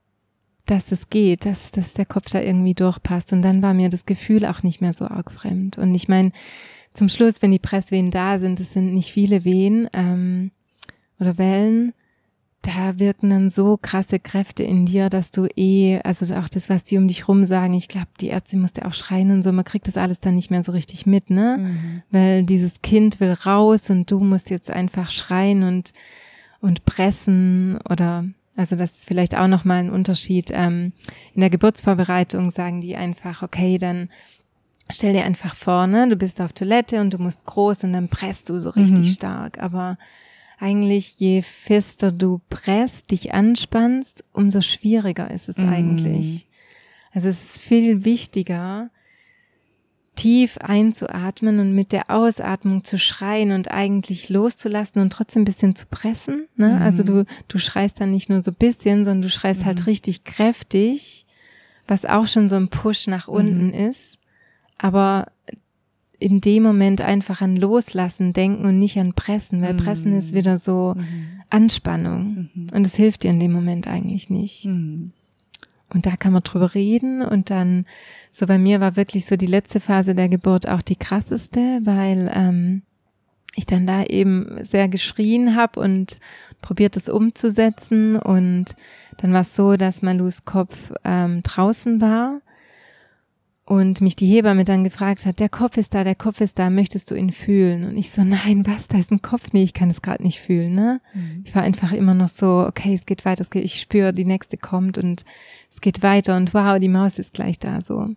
[0.66, 3.34] dass es geht, dass, dass der Kopf da irgendwie durchpasst.
[3.34, 5.78] Und dann war mir das Gefühl auch nicht mehr so arg fremd.
[5.78, 6.32] Und ich meine,
[6.94, 10.52] zum Schluss, wenn die Presswehen da sind, es sind nicht viele Wehen ähm,
[11.20, 11.94] oder Wellen,
[12.68, 16.84] da wirken dann so krasse Kräfte in dir, dass du eh, also auch das, was
[16.84, 19.64] die um dich rum sagen, ich glaube, die Ärzte musste auch schreien und so, man
[19.64, 21.60] kriegt das alles dann nicht mehr so richtig mit, ne?
[21.60, 22.02] Mhm.
[22.12, 25.94] Weil dieses Kind will raus und du musst jetzt einfach schreien und,
[26.60, 28.26] und pressen oder
[28.58, 30.50] also das ist vielleicht auch nochmal ein Unterschied.
[30.52, 30.92] Ähm,
[31.36, 34.10] in der Geburtsvorbereitung sagen die einfach, okay, dann
[34.90, 38.10] stell dir einfach vor, ne, du bist auf Toilette und du musst groß und dann
[38.10, 39.12] presst du so richtig mhm.
[39.14, 39.62] stark.
[39.62, 39.98] Aber
[40.58, 45.70] eigentlich, je fester du presst, dich anspannst, umso schwieriger ist es mm.
[45.70, 46.48] eigentlich.
[47.14, 48.90] Also es ist viel wichtiger,
[50.16, 55.76] tief einzuatmen und mit der Ausatmung zu schreien und eigentlich loszulassen und trotzdem ein bisschen
[55.76, 56.48] zu pressen.
[56.56, 56.70] Ne?
[56.70, 56.82] Mhm.
[56.82, 59.82] Also du, du schreist dann nicht nur so ein bisschen, sondern du schreist halt mhm.
[59.82, 61.26] halt richtig kräftig,
[61.88, 63.90] was auch schon so ein Push nach unten mhm.
[63.90, 64.18] ist.
[64.80, 65.32] Aber
[66.20, 69.78] in dem Moment einfach an Loslassen denken und nicht an Pressen, weil mhm.
[69.78, 71.42] Pressen ist wieder so mhm.
[71.50, 72.68] Anspannung mhm.
[72.74, 74.66] und es hilft dir in dem Moment eigentlich nicht.
[74.66, 75.12] Mhm.
[75.90, 77.86] Und da kann man drüber reden und dann,
[78.32, 82.30] so bei mir war wirklich so die letzte Phase der Geburt auch die krasseste, weil
[82.34, 82.82] ähm,
[83.56, 86.20] ich dann da eben sehr geschrien habe und
[86.62, 88.76] probiert es umzusetzen und
[89.18, 92.42] dann war es so, dass Malus Kopf ähm, draußen war
[93.68, 96.70] und mich die Hebamme dann gefragt hat, der Kopf ist da, der Kopf ist da,
[96.70, 97.84] möchtest du ihn fühlen?
[97.84, 99.52] Und ich so, nein, was, da ist ein Kopf?
[99.52, 101.02] Nee, ich kann es gerade nicht fühlen, ne?
[101.14, 101.44] Mhm.
[101.44, 104.24] Ich war einfach immer noch so, okay, es geht weiter, es geht, ich spüre, die
[104.24, 105.26] nächste kommt und
[105.70, 108.08] es geht weiter und wow, die Maus ist gleich da, so.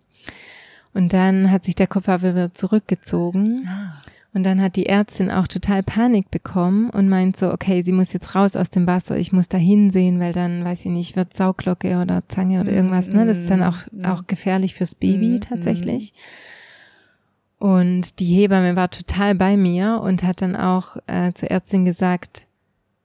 [0.93, 3.67] Und dann hat sich der Kopf aber wieder zurückgezogen.
[3.67, 3.99] Ah.
[4.33, 8.13] Und dann hat die Ärztin auch total Panik bekommen und meint so, okay, sie muss
[8.13, 11.35] jetzt raus aus dem Wasser, ich muss da hinsehen, weil dann, weiß ich nicht, wird
[11.35, 13.25] Sauglocke oder Zange oder irgendwas, ne?
[13.25, 14.05] Das ist dann auch, mhm.
[14.05, 15.41] auch gefährlich fürs Baby mhm.
[15.41, 16.13] tatsächlich.
[17.59, 22.47] Und die Hebamme war total bei mir und hat dann auch äh, zur Ärztin gesagt,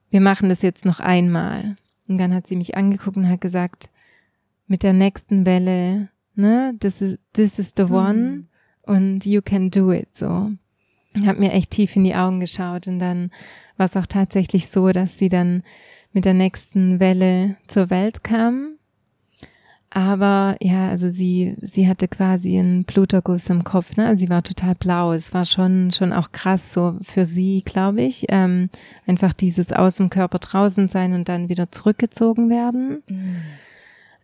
[0.09, 1.75] wir machen das jetzt noch einmal.
[2.07, 3.89] Und dann hat sie mich angeguckt und hat gesagt,
[4.65, 8.43] mit der nächsten Welle, ne, this is, this is the one
[8.83, 10.53] und you can do it, so
[11.25, 13.31] habe mir echt tief in die Augen geschaut und dann
[13.77, 15.63] war es auch tatsächlich so, dass sie dann
[16.13, 18.77] mit der nächsten Welle zur Welt kam.
[19.89, 24.05] Aber ja, also sie, sie hatte quasi einen Bluterguss im Kopf, ne?
[24.05, 25.13] Also sie war total blau.
[25.13, 28.25] Es war schon, schon auch krass so für sie, glaube ich.
[28.27, 28.69] Ähm,
[29.07, 33.01] einfach dieses aus dem Körper draußen sein und dann wieder zurückgezogen werden.
[33.09, 33.35] Mhm.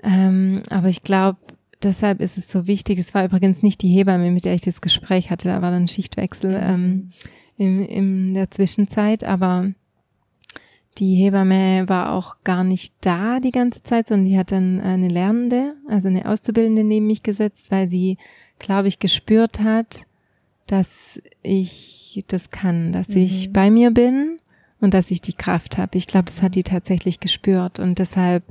[0.03, 1.37] Ähm, aber ich glaube,
[1.83, 2.99] deshalb ist es so wichtig.
[2.99, 5.47] Es war übrigens nicht die Hebamme, mit der ich das Gespräch hatte.
[5.47, 7.11] Da war dann Schichtwechsel ähm,
[7.57, 9.23] in, in der Zwischenzeit.
[9.23, 9.71] Aber
[10.97, 15.07] die Hebamme war auch gar nicht da die ganze Zeit, sondern die hat dann eine
[15.07, 18.17] Lernende, also eine Auszubildende neben mich gesetzt, weil sie,
[18.59, 20.05] glaube ich, gespürt hat,
[20.67, 23.17] dass ich das kann, dass mhm.
[23.17, 24.37] ich bei mir bin
[24.79, 25.97] und dass ich die Kraft habe.
[25.97, 28.43] Ich glaube, das hat die tatsächlich gespürt und deshalb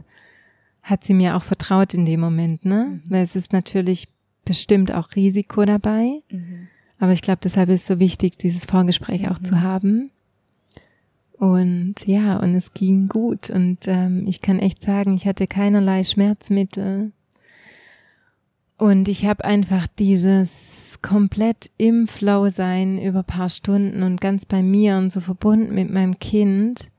[0.83, 2.87] hat sie mir auch vertraut in dem Moment, ne?
[2.91, 3.11] Mhm.
[3.11, 4.09] Weil es ist natürlich
[4.45, 6.21] bestimmt auch Risiko dabei.
[6.31, 6.69] Mhm.
[6.99, 9.29] Aber ich glaube, deshalb ist es so wichtig, dieses Vorgespräch mhm.
[9.29, 10.11] auch zu haben.
[11.33, 13.51] Und ja, und es ging gut.
[13.51, 17.13] Und ähm, ich kann echt sagen, ich hatte keinerlei Schmerzmittel.
[18.79, 24.63] Und ich habe einfach dieses komplett im Flow sein über paar Stunden und ganz bei
[24.63, 26.91] mir und so verbunden mit meinem Kind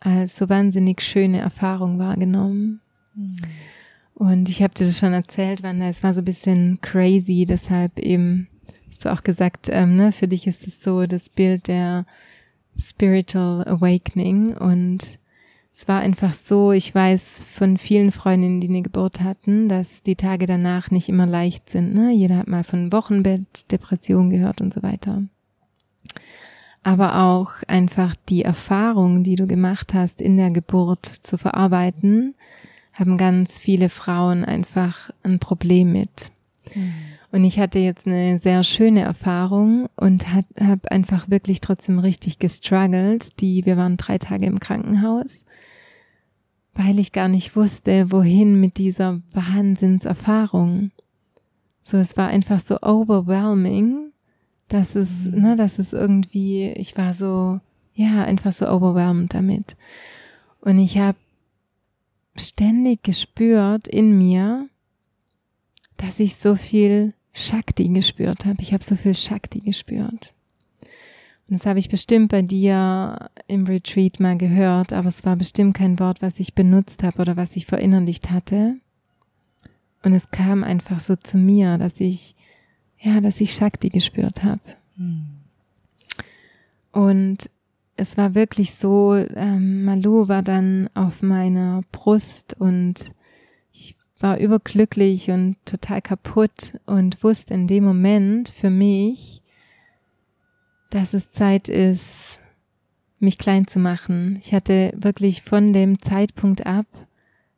[0.00, 2.80] als so wahnsinnig schöne Erfahrung wahrgenommen.
[4.14, 7.98] Und ich habe dir das schon erzählt, Wanda, es war so ein bisschen crazy, deshalb
[7.98, 8.48] eben,
[8.88, 12.04] hast du auch gesagt, ähm, ne, für dich ist es so das Bild der
[12.76, 15.18] Spiritual Awakening und
[15.80, 20.16] es war einfach so, ich weiß von vielen Freundinnen, die eine Geburt hatten, dass die
[20.16, 21.94] Tage danach nicht immer leicht sind.
[21.94, 22.10] Ne?
[22.10, 25.22] Jeder hat mal von Wochenbett, Depression gehört und so weiter.
[26.82, 32.34] Aber auch einfach die Erfahrung, die du gemacht hast, in der Geburt zu verarbeiten,
[32.98, 36.32] haben ganz viele Frauen einfach ein Problem mit.
[36.74, 36.94] Mhm.
[37.30, 43.40] Und ich hatte jetzt eine sehr schöne Erfahrung und habe einfach wirklich trotzdem richtig gestruggelt.
[43.40, 45.44] Die, wir waren drei Tage im Krankenhaus,
[46.74, 50.90] weil ich gar nicht wusste, wohin mit dieser Wahnsinnserfahrung.
[51.82, 54.12] So, es war einfach so overwhelming,
[54.68, 55.42] dass es, mhm.
[55.42, 57.60] ne, dass es irgendwie, ich war so,
[57.94, 59.76] ja, einfach so overwhelmed damit.
[60.60, 61.18] Und ich habe
[62.38, 64.68] ständig gespürt in mir,
[65.96, 68.60] dass ich so viel Shakti gespürt habe.
[68.60, 70.32] Ich habe so viel Shakti gespürt.
[71.48, 75.74] Und das habe ich bestimmt bei dir im Retreat mal gehört, aber es war bestimmt
[75.74, 78.76] kein Wort, was ich benutzt habe oder was ich verinnerlicht hatte.
[80.02, 82.36] Und es kam einfach so zu mir, dass ich,
[82.98, 84.60] ja, dass ich Shakti gespürt habe.
[84.96, 85.26] Hm.
[86.92, 87.50] Und
[87.98, 93.10] es war wirklich so, ähm, Malu war dann auf meiner Brust und
[93.72, 99.42] ich war überglücklich und total kaputt und wusste in dem Moment für mich,
[100.90, 102.38] dass es Zeit ist,
[103.18, 104.38] mich klein zu machen.
[104.42, 106.86] Ich hatte wirklich von dem Zeitpunkt ab,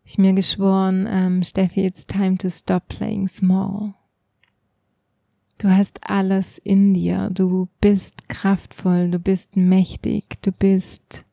[0.05, 3.95] ich mir geschworen, ähm, Steffi, it's time to stop playing small.
[5.61, 7.29] Du hast alles in dir.
[7.35, 11.27] Du bist kraftvoll, du bist mächtig, du bist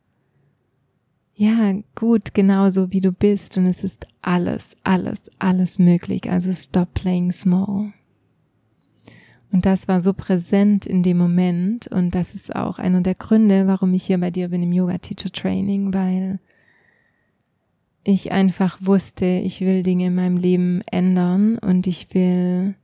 [1.34, 6.30] ja gut genauso wie du bist und es ist alles, alles, alles möglich.
[6.30, 7.94] Also stop playing small.
[9.50, 13.66] Und das war so präsent in dem Moment und das ist auch einer der Gründe,
[13.66, 16.38] warum ich hier bei dir bin im Yoga Teacher Training, weil
[18.04, 22.74] ich einfach wusste, ich will Dinge in meinem Leben ändern und ich will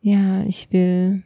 [0.00, 1.22] ja, ich will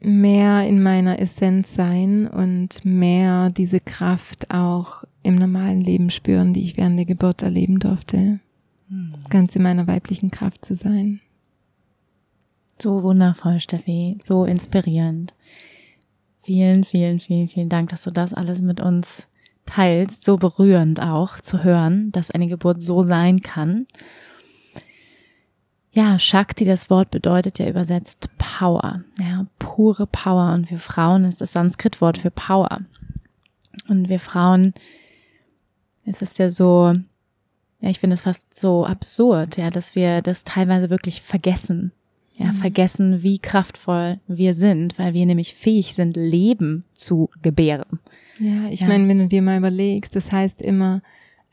[0.00, 6.62] mehr in meiner Essenz sein und mehr diese Kraft auch im normalen Leben spüren, die
[6.62, 8.40] ich während der Geburt erleben durfte.
[8.88, 9.14] Hm.
[9.28, 11.20] Ganz in meiner weiblichen Kraft zu sein.
[12.80, 15.34] So wundervoll, Steffi, so inspirierend.
[16.42, 19.26] Vielen, vielen, vielen, vielen Dank, dass du das alles mit uns
[19.66, 20.24] teilst.
[20.24, 23.86] So berührend auch zu hören, dass eine Geburt so sein kann
[25.98, 30.54] ja, Shakti, das Wort bedeutet ja übersetzt Power, ja, pure Power.
[30.54, 32.82] Und wir Frauen ist das Sanskritwort für Power.
[33.88, 34.74] Und wir Frauen,
[36.06, 36.94] es ist ja so,
[37.80, 41.90] ja, ich finde es fast so absurd, ja, dass wir das teilweise wirklich vergessen.
[42.36, 42.52] Ja, mhm.
[42.52, 47.98] vergessen, wie kraftvoll wir sind, weil wir nämlich fähig sind, Leben zu gebären.
[48.38, 48.86] Ja, ich ja.
[48.86, 51.02] meine, wenn du dir mal überlegst, das heißt immer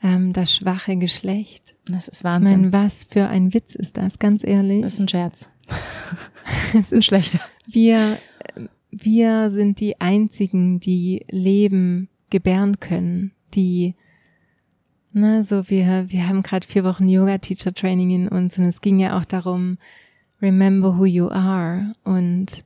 [0.06, 1.74] ähm, das schwache Geschlecht.
[1.86, 2.66] Das ist Wahnsinn.
[2.66, 4.82] Ich meine, was für ein Witz ist das, ganz ehrlich.
[4.82, 5.48] Das ist ein Scherz.
[6.78, 7.40] es ist schlechter.
[7.66, 8.18] Wir,
[8.90, 13.94] wir sind die einzigen, die Leben gebären können, die
[15.12, 19.18] Ne, so wir, wir haben gerade vier Wochen Yoga-Teacher-Training in uns und es ging ja
[19.18, 19.78] auch darum,
[20.42, 22.65] remember who you are und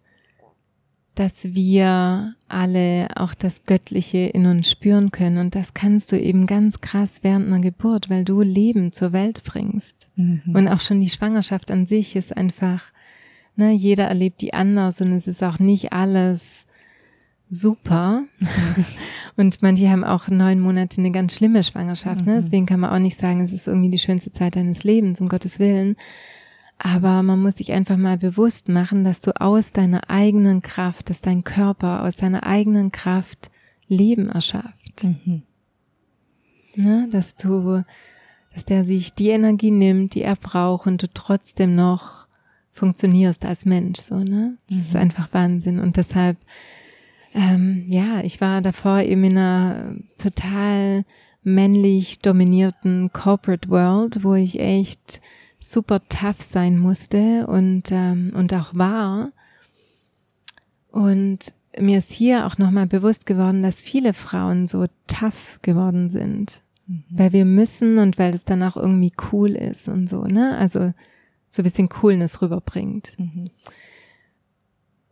[1.20, 5.36] dass wir alle auch das Göttliche in uns spüren können.
[5.36, 9.42] Und das kannst du eben ganz krass während einer Geburt, weil du Leben zur Welt
[9.44, 10.08] bringst.
[10.16, 10.40] Mhm.
[10.54, 12.84] Und auch schon die Schwangerschaft an sich ist einfach,
[13.54, 16.64] ne, jeder erlebt die anders und es ist auch nicht alles
[17.50, 18.22] super.
[19.36, 22.24] Und manche haben auch neun Monate eine ganz schlimme Schwangerschaft.
[22.24, 22.34] Ne?
[22.34, 22.40] Mhm.
[22.40, 25.28] Deswegen kann man auch nicht sagen, es ist irgendwie die schönste Zeit deines Lebens, um
[25.28, 25.96] Gottes Willen.
[26.82, 31.20] Aber man muss sich einfach mal bewusst machen, dass du aus deiner eigenen Kraft, dass
[31.20, 33.50] dein Körper aus deiner eigenen Kraft
[33.86, 35.04] Leben erschafft.
[35.04, 35.42] Mhm.
[36.76, 37.08] Ne?
[37.10, 37.84] Dass du,
[38.54, 42.26] dass der sich die Energie nimmt, die er braucht und du trotzdem noch
[42.70, 44.56] funktionierst als Mensch, so, ne?
[44.68, 44.82] Das mhm.
[44.82, 45.80] ist einfach Wahnsinn.
[45.80, 46.38] Und deshalb
[47.34, 51.04] ähm, ja, ich war davor eben in einer total
[51.42, 55.20] männlich dominierten Corporate World, wo ich echt
[55.60, 59.32] super tough sein musste und, ähm, und auch war.
[60.90, 66.62] Und mir ist hier auch nochmal bewusst geworden, dass viele Frauen so tough geworden sind.
[66.86, 67.04] Mhm.
[67.10, 70.56] Weil wir müssen und weil es dann auch irgendwie cool ist und so, ne?
[70.58, 70.92] Also
[71.50, 73.12] so ein bisschen Coolness rüberbringt.
[73.18, 73.50] Mhm.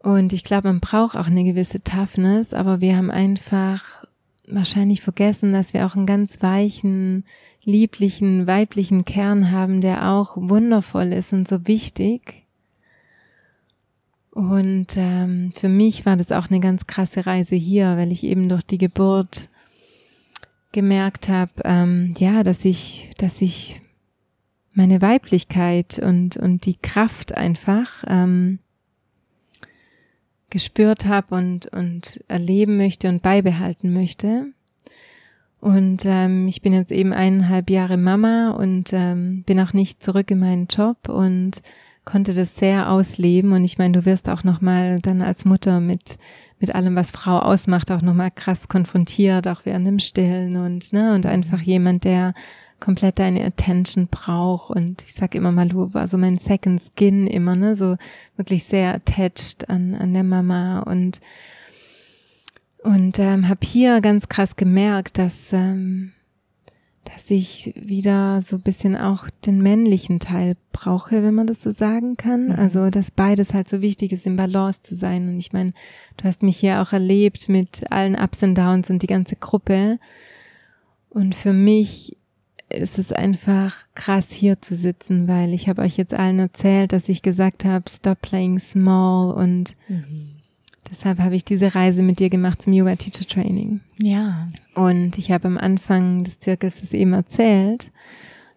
[0.00, 4.04] Und ich glaube, man braucht auch eine gewisse Toughness, aber wir haben einfach
[4.46, 7.24] wahrscheinlich vergessen, dass wir auch einen ganz weichen,
[7.68, 12.46] lieblichen, weiblichen Kern haben, der auch wundervoll ist und so wichtig.
[14.30, 18.48] Und ähm, für mich war das auch eine ganz krasse Reise hier, weil ich eben
[18.48, 19.50] durch die Geburt
[20.72, 23.82] gemerkt habe, ähm, ja, dass ich, dass ich
[24.72, 28.60] meine Weiblichkeit und und die Kraft einfach ähm,
[30.48, 34.52] gespürt habe und, und erleben möchte und beibehalten möchte.
[35.60, 40.30] Und ähm, ich bin jetzt eben eineinhalb Jahre Mama und ähm, bin auch nicht zurück
[40.30, 41.62] in meinen Job und
[42.04, 43.52] konnte das sehr ausleben.
[43.52, 46.18] Und ich meine, du wirst auch nochmal dann als Mutter mit,
[46.60, 51.14] mit allem, was Frau ausmacht, auch nochmal krass konfrontiert, auch während dem Stillen und, ne,
[51.14, 52.34] und einfach jemand, der
[52.80, 57.26] komplett deine Attention braucht und ich sag immer mal, du war so mein Second Skin
[57.26, 57.96] immer, ne, so
[58.36, 61.20] wirklich sehr attached an, an der Mama und
[62.82, 66.12] und ähm, habe hier ganz krass gemerkt, dass ähm,
[67.14, 72.16] dass ich wieder so bisschen auch den männlichen Teil brauche, wenn man das so sagen
[72.16, 72.48] kann.
[72.48, 72.52] Mhm.
[72.52, 75.28] Also, dass beides halt so wichtig ist, im Balance zu sein.
[75.28, 75.72] Und ich meine,
[76.16, 79.98] du hast mich hier auch erlebt mit allen Ups und Downs und die ganze Gruppe.
[81.08, 82.16] Und für mich
[82.68, 87.08] ist es einfach krass hier zu sitzen, weil ich habe euch jetzt allen erzählt, dass
[87.08, 90.37] ich gesagt habe, stop playing small und mhm.
[90.90, 93.80] Deshalb habe ich diese Reise mit dir gemacht zum Yoga Teacher Training.
[94.00, 94.48] Ja.
[94.74, 97.90] Und ich habe am Anfang des Zirkus eben erzählt,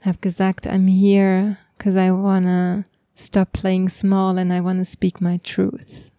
[0.02, 2.84] habe gesagt, I'm here because I wanna
[3.18, 6.12] stop playing small and I wanna speak my truth.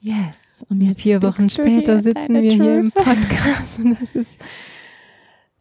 [0.00, 0.40] Yes.
[0.68, 2.62] Und jetzt vier Wochen später sitzen wir truth.
[2.62, 4.38] hier im Podcast und das ist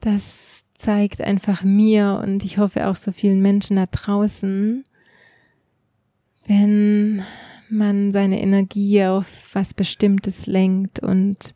[0.02, 4.84] das zeigt einfach mir und ich hoffe auch so vielen Menschen da draußen,
[6.48, 7.24] wenn
[7.72, 11.56] man seine Energie auf was Bestimmtes lenkt und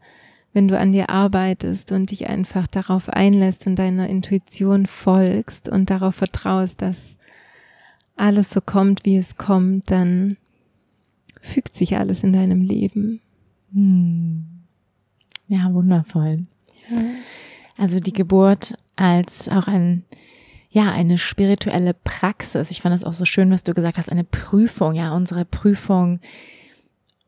[0.54, 5.90] wenn du an dir arbeitest und dich einfach darauf einlässt und deiner Intuition folgst und
[5.90, 7.18] darauf vertraust, dass
[8.16, 10.38] alles so kommt, wie es kommt, dann
[11.42, 13.20] fügt sich alles in deinem Leben.
[13.74, 14.46] Hm.
[15.48, 16.46] Ja, wundervoll.
[16.90, 17.02] Ja.
[17.78, 20.06] Also die Geburt als auch ein,
[20.76, 22.70] ja, eine spirituelle Praxis.
[22.70, 26.20] Ich fand das auch so schön, was du gesagt hast, eine Prüfung, ja, unsere Prüfung,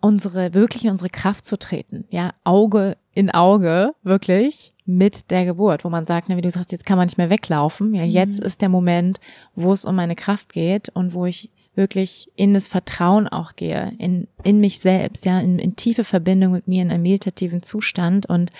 [0.01, 5.85] unsere, wirklich in unsere Kraft zu treten, ja, Auge in Auge, wirklich, mit der Geburt,
[5.85, 8.41] wo man sagt, ne, wie du sagst, jetzt kann man nicht mehr weglaufen, ja, jetzt
[8.41, 8.47] mhm.
[8.47, 9.21] ist der Moment,
[9.55, 13.93] wo es um meine Kraft geht und wo ich wirklich in das Vertrauen auch gehe,
[13.97, 18.25] in, in mich selbst, ja, in, in tiefe Verbindung mit mir in einem meditativen Zustand
[18.25, 18.51] und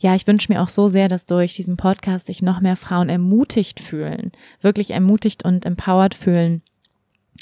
[0.00, 3.10] ja, ich wünsche mir auch so sehr, dass durch diesen Podcast sich noch mehr Frauen
[3.10, 4.32] ermutigt fühlen,
[4.62, 6.62] wirklich ermutigt und empowered fühlen,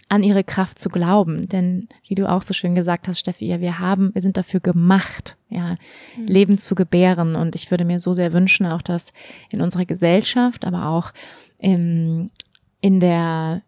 [0.08, 1.48] an ihre Kraft zu glauben.
[1.48, 4.58] Denn wie du auch so schön gesagt hast, Steffi, ja, wir haben, wir sind dafür
[4.58, 5.76] gemacht, ja,
[6.16, 6.26] mhm.
[6.26, 7.36] Leben zu gebären.
[7.36, 9.12] Und ich würde mir so sehr wünschen, auch dass
[9.50, 11.12] in unserer Gesellschaft, aber auch
[11.58, 12.30] im,
[12.80, 13.62] in der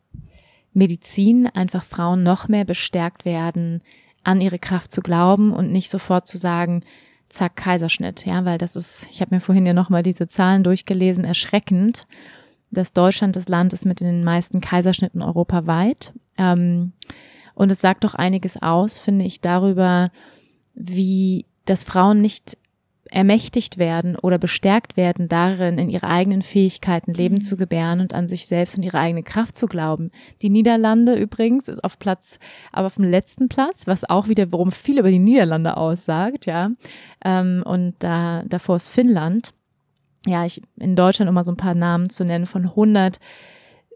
[0.72, 3.82] Medizin einfach Frauen noch mehr bestärkt werden,
[4.24, 6.82] an ihre Kraft zu glauben und nicht sofort zu sagen,
[7.30, 11.24] zack, Kaiserschnitt, ja, weil das ist, ich habe mir vorhin ja nochmal diese Zahlen durchgelesen,
[11.24, 12.06] erschreckend,
[12.70, 16.12] dass Deutschland das Land ist mit den meisten Kaiserschnitten europaweit.
[16.36, 16.92] Ähm,
[17.54, 20.10] und es sagt doch einiges aus, finde ich, darüber,
[20.74, 22.58] wie, dass Frauen nicht
[23.10, 27.40] ermächtigt werden oder bestärkt werden darin, in ihre eigenen Fähigkeiten Leben mhm.
[27.40, 30.10] zu gebären und an sich selbst und ihre eigene Kraft zu glauben.
[30.42, 32.38] Die Niederlande übrigens ist auf Platz,
[32.72, 36.70] aber auf dem letzten Platz, was auch wiederum viel über die Niederlande aussagt, ja.
[37.24, 39.52] Ähm, und da, davor ist Finnland.
[40.26, 43.18] Ja, ich, in Deutschland, um mal so ein paar Namen zu nennen, von 100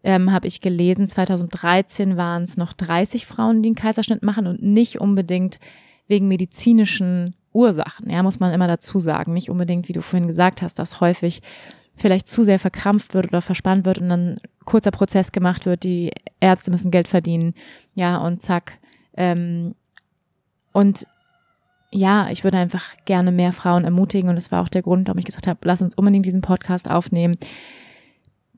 [0.02, 4.62] ähm, habe ich gelesen, 2013 waren es noch 30 Frauen, die einen Kaiserschnitt machen und
[4.62, 5.58] nicht unbedingt
[6.06, 9.32] wegen medizinischen Ursachen, ja, muss man immer dazu sagen.
[9.32, 11.40] Nicht unbedingt, wie du vorhin gesagt hast, dass häufig
[11.96, 16.10] vielleicht zu sehr verkrampft wird oder verspannt wird und dann kurzer Prozess gemacht wird, die
[16.40, 17.54] Ärzte müssen Geld verdienen,
[17.94, 18.78] ja, und zack.
[19.16, 19.74] Ähm,
[20.72, 21.06] und
[21.92, 25.18] ja, ich würde einfach gerne mehr Frauen ermutigen und das war auch der Grund, warum
[25.18, 27.36] ich gesagt habe, lass uns unbedingt diesen Podcast aufnehmen,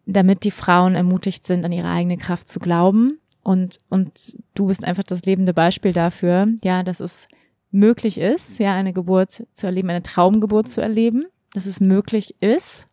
[0.07, 3.19] damit die Frauen ermutigt sind, an ihre eigene Kraft zu glauben.
[3.43, 7.29] Und, und du bist einfach das lebende Beispiel dafür, ja, dass es
[7.77, 12.87] möglich ist, ja, eine Geburt zu erleben, eine Traumgeburt zu erleben, dass es möglich ist.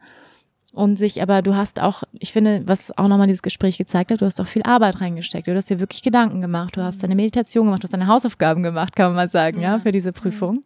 [0.71, 4.21] Und sich aber, du hast auch, ich finde, was auch nochmal dieses Gespräch gezeigt hat,
[4.21, 7.13] du hast auch viel Arbeit reingesteckt, du hast dir wirklich Gedanken gemacht, du hast deine
[7.13, 9.79] Meditation gemacht, du hast deine Hausaufgaben gemacht, kann man mal sagen, ja, ja.
[9.79, 10.61] für diese Prüfung.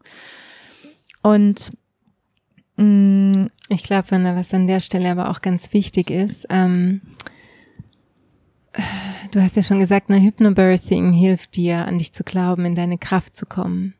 [1.22, 1.74] Und
[2.78, 7.02] mh, mm, ich glaube, was an der Stelle aber auch ganz wichtig ist, ähm,
[9.32, 12.98] du hast ja schon gesagt, eine Hypnobirthing hilft dir, an dich zu glauben, in deine
[12.98, 13.94] Kraft zu kommen.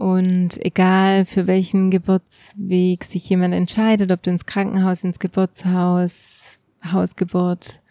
[0.00, 6.58] Und egal für welchen Geburtsweg sich jemand entscheidet, ob du ins Krankenhaus, ins Geburtshaus,
[6.90, 7.82] Hausgeburt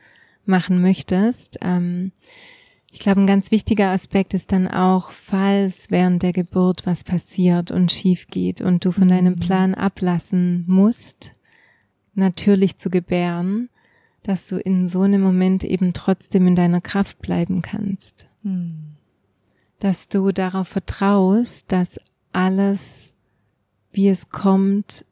[0.44, 2.12] machen möchtest, ähm,
[2.92, 7.70] ich glaube, ein ganz wichtiger Aspekt ist dann auch, falls während der Geburt was passiert
[7.70, 9.10] und schief geht und du von mhm.
[9.10, 11.34] deinem Plan ablassen musst,
[12.16, 13.70] natürlich zu gebären,
[14.24, 18.28] dass du in so einem Moment eben trotzdem in deiner Kraft bleiben kannst.
[18.42, 18.96] Mhm
[19.80, 22.00] dass du darauf vertraust, dass
[22.32, 23.14] alles,
[23.92, 25.06] wie es kommt,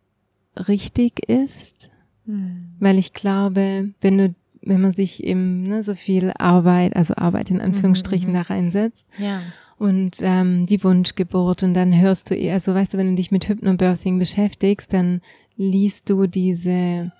[0.68, 1.89] richtig ist.
[2.26, 2.76] Mhm.
[2.80, 7.49] Weil ich glaube, wenn du, wenn man sich eben ne, so viel Arbeit, also Arbeit
[7.49, 8.36] in Anführungsstrichen mhm.
[8.36, 9.41] da reinsetzt ja.
[9.78, 13.32] und ähm, die Wunschgeburt und dann hörst du eher, so weißt du, wenn du dich
[13.32, 15.22] mit Hypnobirthing beschäftigst, dann
[15.55, 17.11] liest du diese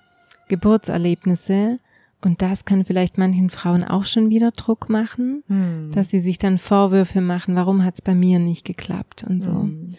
[0.48, 1.78] Geburtserlebnisse
[2.20, 5.90] und das kann vielleicht manchen Frauen auch schon wieder Druck machen, hm.
[5.92, 9.62] dass sie sich dann Vorwürfe machen, warum hat es bei mir nicht geklappt und so.
[9.62, 9.94] Hm.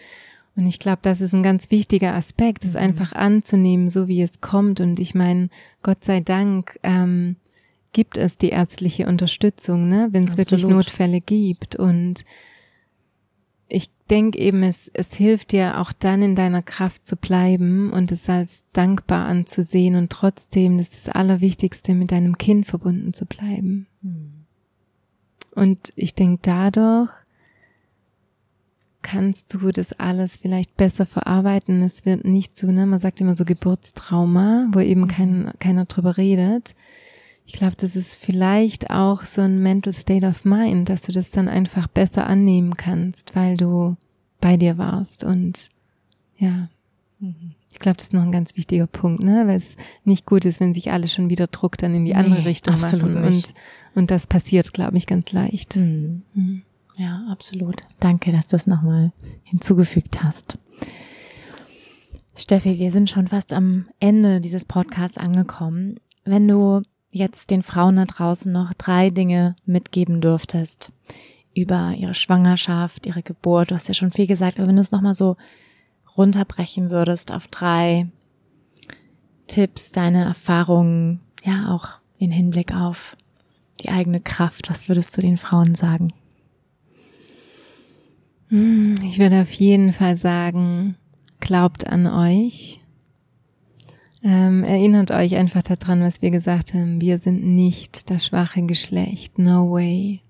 [0.56, 2.80] Und ich glaube, das ist ein ganz wichtiger Aspekt, es mhm.
[2.80, 4.80] einfach anzunehmen, so wie es kommt.
[4.80, 5.48] Und ich meine,
[5.82, 7.36] Gott sei Dank ähm,
[7.92, 11.76] gibt es die ärztliche Unterstützung, ne, wenn es wirklich Notfälle gibt.
[11.76, 12.24] Und
[14.10, 18.28] denke eben, es, es hilft dir auch dann in deiner Kraft zu bleiben und es
[18.28, 23.86] als dankbar anzusehen und trotzdem, das ist das Allerwichtigste, mit deinem Kind verbunden zu bleiben.
[24.02, 24.44] Hm.
[25.54, 27.10] Und ich denke, dadurch
[29.02, 31.82] kannst du das alles vielleicht besser verarbeiten.
[31.82, 35.08] Es wird nicht so, ne, man sagt immer so Geburtstrauma, wo eben mhm.
[35.08, 36.74] kein, keiner drüber redet.
[37.52, 41.32] Ich glaube, das ist vielleicht auch so ein Mental State of Mind, dass du das
[41.32, 43.96] dann einfach besser annehmen kannst, weil du
[44.40, 45.68] bei dir warst und
[46.38, 46.68] ja.
[47.72, 49.48] Ich glaube, das ist noch ein ganz wichtiger Punkt, ne?
[49.48, 49.74] Weil es
[50.04, 52.78] nicht gut ist, wenn sich alle schon wieder Druck dann in die andere nee, Richtung
[52.78, 53.16] machen.
[53.16, 53.52] Und,
[53.96, 55.74] und das passiert, glaube ich, ganz leicht.
[55.74, 56.22] Mhm.
[56.34, 56.62] Mhm.
[56.98, 57.80] Ja, absolut.
[57.98, 59.10] Danke, dass du das nochmal
[59.42, 60.56] hinzugefügt hast.
[62.36, 65.96] Steffi, wir sind schon fast am Ende dieses Podcasts angekommen.
[66.24, 70.92] Wenn du jetzt den Frauen da draußen noch drei Dinge mitgeben dürftest
[71.54, 74.92] über ihre Schwangerschaft, ihre Geburt, du hast ja schon viel gesagt, aber wenn du es
[74.92, 75.36] nochmal so
[76.16, 78.06] runterbrechen würdest auf drei
[79.46, 83.16] Tipps, deine Erfahrungen, ja auch in Hinblick auf
[83.80, 86.12] die eigene Kraft, was würdest du den Frauen sagen?
[88.48, 90.96] Hm, ich würde auf jeden Fall sagen,
[91.40, 92.80] glaubt an euch,
[94.22, 97.00] ähm, erinnert euch einfach daran, was wir gesagt haben.
[97.00, 99.38] Wir sind nicht das schwache Geschlecht.
[99.38, 100.20] No way.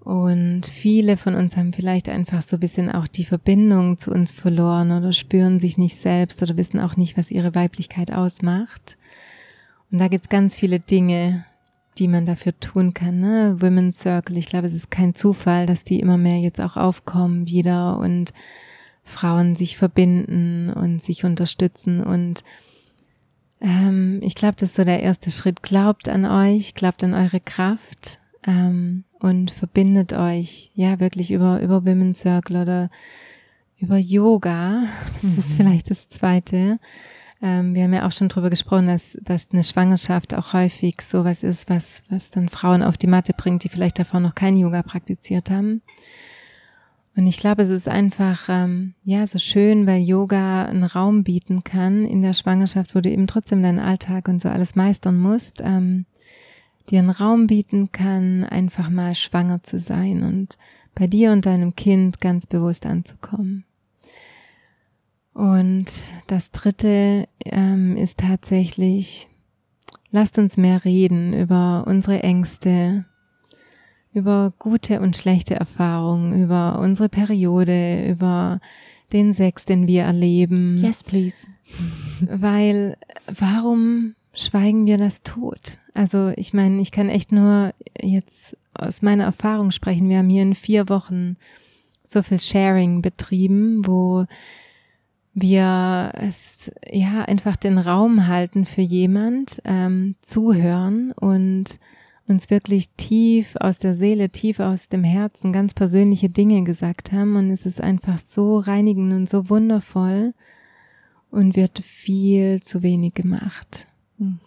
[0.00, 4.32] Und viele von uns haben vielleicht einfach so ein bisschen auch die Verbindung zu uns
[4.32, 8.96] verloren oder spüren sich nicht selbst oder wissen auch nicht, was ihre Weiblichkeit ausmacht.
[9.90, 11.44] Und da gibt's ganz viele Dinge,
[11.98, 13.20] die man dafür tun kann.
[13.20, 13.56] Ne?
[13.58, 17.46] Women's Circle, ich glaube, es ist kein Zufall, dass die immer mehr jetzt auch aufkommen
[17.46, 18.32] wieder und
[19.04, 22.02] Frauen sich verbinden und sich unterstützen.
[22.02, 22.44] Und
[23.60, 25.62] ähm, ich glaube, das ist so der erste Schritt.
[25.62, 31.84] Glaubt an euch, glaubt an eure Kraft ähm, und verbindet euch ja wirklich über, über
[31.84, 32.90] Women's Circle oder
[33.78, 34.84] über Yoga.
[35.22, 35.38] Das mhm.
[35.38, 36.78] ist vielleicht das zweite.
[37.40, 41.42] Ähm, wir haben ja auch schon drüber gesprochen, dass, dass eine Schwangerschaft auch häufig sowas
[41.42, 44.82] ist, was, was dann Frauen auf die Matte bringt, die vielleicht davor noch kein Yoga
[44.82, 45.82] praktiziert haben.
[47.18, 51.64] Und ich glaube, es ist einfach ähm, ja so schön, weil Yoga einen Raum bieten
[51.64, 55.60] kann in der Schwangerschaft, wo du eben trotzdem deinen Alltag und so alles meistern musst,
[55.64, 56.06] ähm,
[56.88, 60.58] dir einen Raum bieten kann, einfach mal schwanger zu sein und
[60.94, 63.64] bei dir und deinem Kind ganz bewusst anzukommen.
[65.34, 65.90] Und
[66.28, 69.26] das dritte ähm, ist tatsächlich,
[70.12, 73.06] lasst uns mehr reden über unsere Ängste,
[74.12, 78.60] über gute und schlechte Erfahrungen, über unsere Periode, über
[79.12, 80.78] den Sex, den wir erleben.
[80.78, 81.46] Yes, please.
[82.20, 82.96] Weil,
[83.26, 85.78] warum schweigen wir das tot?
[85.94, 90.08] Also, ich meine, ich kann echt nur jetzt aus meiner Erfahrung sprechen.
[90.08, 91.36] Wir haben hier in vier Wochen
[92.04, 94.26] so viel Sharing betrieben, wo
[95.34, 101.78] wir es ja einfach den Raum halten für jemand, ähm, zuhören und
[102.28, 107.36] uns wirklich tief aus der Seele, tief aus dem Herzen ganz persönliche Dinge gesagt haben
[107.36, 110.34] und es ist einfach so reinigend und so wundervoll
[111.30, 113.86] und wird viel zu wenig gemacht.
[114.18, 114.38] Mhm.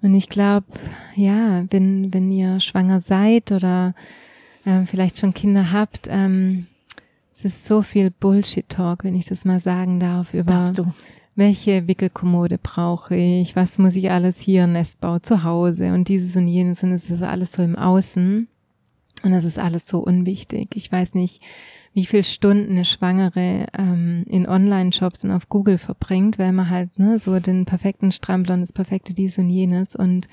[0.00, 0.66] Und ich glaube,
[1.14, 3.94] ja, wenn, wenn ihr schwanger seid oder
[4.64, 6.66] äh, vielleicht schon Kinder habt, ähm,
[7.34, 10.64] es ist so viel Bullshit-Talk, wenn ich das mal sagen darf, über
[11.38, 16.48] welche Wickelkommode brauche ich, was muss ich alles hier, Nestbau zu Hause und dieses und
[16.48, 18.48] jenes und es ist alles so im Außen.
[19.22, 20.70] Und das ist alles so unwichtig.
[20.74, 21.40] Ich weiß nicht,
[21.92, 26.98] wie viel Stunden eine Schwangere ähm, in Online-Shops und auf Google verbringt, weil man halt
[26.98, 29.94] ne, so den perfekten Strampler und das perfekte dies und jenes.
[29.94, 30.28] Und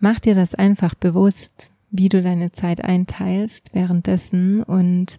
[0.00, 4.62] mach dir das einfach bewusst, wie du deine Zeit einteilst währenddessen.
[4.62, 5.18] Und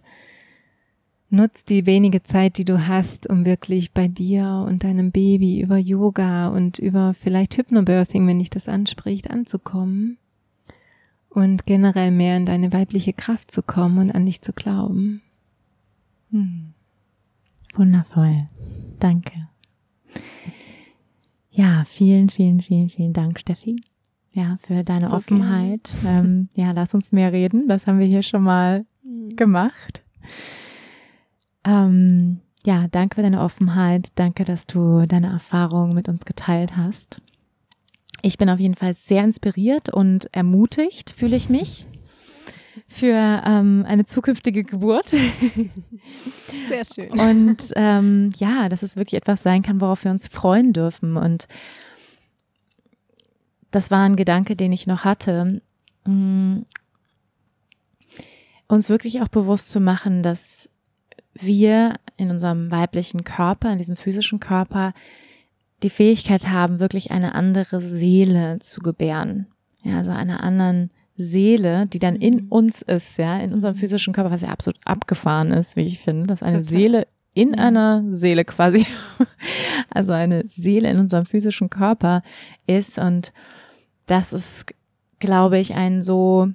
[1.30, 5.76] Nutz die wenige Zeit, die du hast, um wirklich bei dir und deinem Baby über
[5.76, 10.16] Yoga und über vielleicht Hypnobirthing, wenn dich das anspricht, anzukommen
[11.28, 15.20] und generell mehr in deine weibliche Kraft zu kommen und an dich zu glauben.
[16.30, 16.72] Hm.
[17.74, 18.48] Wundervoll.
[18.98, 19.48] Danke.
[21.50, 23.82] Ja, vielen, vielen, vielen, vielen Dank, Steffi.
[24.32, 25.92] Ja, für deine so Offenheit.
[26.06, 27.68] Ähm, ja, lass uns mehr reden.
[27.68, 29.36] Das haben wir hier schon mal hm.
[29.36, 30.02] gemacht.
[31.68, 34.08] Ähm, ja, danke für deine Offenheit.
[34.14, 37.20] Danke, dass du deine Erfahrungen mit uns geteilt hast.
[38.22, 41.86] Ich bin auf jeden Fall sehr inspiriert und ermutigt, fühle ich mich,
[42.88, 45.10] für ähm, eine zukünftige Geburt.
[46.68, 47.10] Sehr schön.
[47.10, 51.16] Und ähm, ja, dass es wirklich etwas sein kann, worauf wir uns freuen dürfen.
[51.16, 51.48] Und
[53.70, 55.60] das war ein Gedanke, den ich noch hatte,
[56.06, 56.60] mm,
[58.68, 60.68] uns wirklich auch bewusst zu machen, dass
[61.40, 64.92] wir in unserem weiblichen Körper, in diesem physischen Körper,
[65.82, 69.46] die Fähigkeit haben, wirklich eine andere Seele zu gebären.
[69.84, 72.48] Ja, also einer anderen Seele, die dann in mhm.
[72.48, 76.26] uns ist, ja, in unserem physischen Körper, was ja absolut abgefahren ist, wie ich finde,
[76.28, 76.68] dass eine Total.
[76.68, 77.54] Seele in mhm.
[77.54, 78.86] einer Seele quasi,
[79.90, 82.22] also eine Seele in unserem physischen Körper
[82.66, 83.32] ist und
[84.06, 84.66] das ist,
[85.18, 86.48] glaube ich, ein so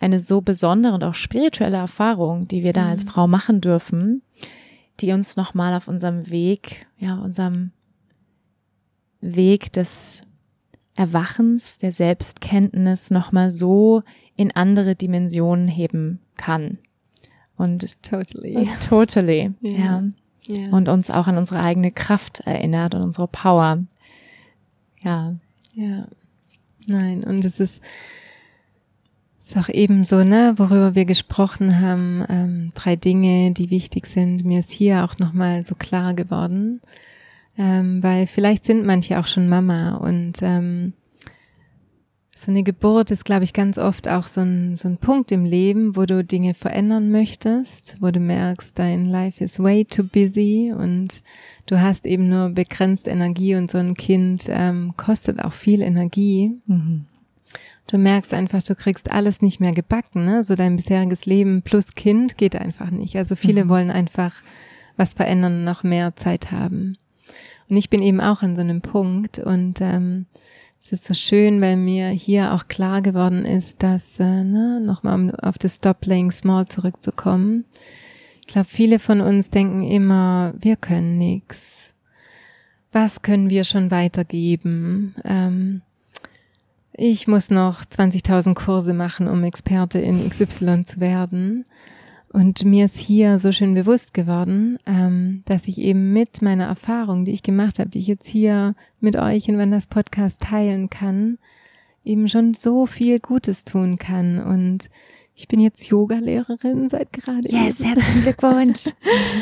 [0.00, 2.90] eine so besondere und auch spirituelle Erfahrung, die wir da mhm.
[2.90, 4.22] als Frau machen dürfen,
[5.00, 7.72] die uns nochmal auf unserem Weg, ja, unserem
[9.20, 10.22] Weg des
[10.94, 14.02] Erwachens, der Selbstkenntnis nochmal so
[14.34, 16.78] in andere Dimensionen heben kann.
[17.56, 18.68] Und totally.
[18.88, 19.52] Totally.
[19.62, 19.78] Yeah.
[19.78, 20.02] Ja.
[20.48, 20.72] Yeah.
[20.72, 23.84] Und uns auch an unsere eigene Kraft erinnert und unsere Power.
[25.02, 25.34] Ja.
[25.74, 26.06] Ja.
[26.86, 27.82] Nein, und es ist,
[29.48, 34.44] ist auch eben so, ne, worüber wir gesprochen haben, ähm, drei Dinge, die wichtig sind.
[34.44, 36.82] Mir ist hier auch nochmal so klar geworden,
[37.56, 40.92] ähm, weil vielleicht sind manche auch schon Mama und ähm,
[42.36, 45.46] so eine Geburt ist, glaube ich, ganz oft auch so ein, so ein Punkt im
[45.46, 50.74] Leben, wo du Dinge verändern möchtest, wo du merkst, dein Life is way too busy
[50.76, 51.22] und
[51.66, 56.52] du hast eben nur begrenzt Energie und so ein Kind ähm, kostet auch viel Energie.
[56.66, 57.06] Mhm.
[57.88, 60.44] Du merkst einfach, du kriegst alles nicht mehr gebacken, ne?
[60.44, 63.16] So dein bisheriges Leben plus Kind geht einfach nicht.
[63.16, 63.68] Also viele mhm.
[63.70, 64.42] wollen einfach
[64.96, 66.98] was verändern und noch mehr Zeit haben.
[67.68, 70.26] Und ich bin eben auch an so einem Punkt und ähm,
[70.80, 75.14] es ist so schön, weil mir hier auch klar geworden ist, dass, äh, ne, nochmal
[75.14, 77.64] um auf das Stop Playing Small zurückzukommen.
[78.46, 81.94] Ich glaube, viele von uns denken immer, wir können nichts.
[82.92, 85.14] Was können wir schon weitergeben?
[85.24, 85.82] Ähm,
[87.00, 91.64] ich muss noch 20.000 Kurse machen, um Experte in XY zu werden.
[92.32, 97.24] Und mir ist hier so schön bewusst geworden, ähm, dass ich eben mit meiner Erfahrung,
[97.24, 101.38] die ich gemacht habe, die ich jetzt hier mit euch in Wanders Podcast teilen kann,
[102.04, 104.40] eben schon so viel Gutes tun kann.
[104.40, 104.90] Und
[105.36, 107.48] ich bin jetzt Yoga-Lehrerin seit gerade.
[107.48, 108.86] Yes, herzlichen Glückwunsch.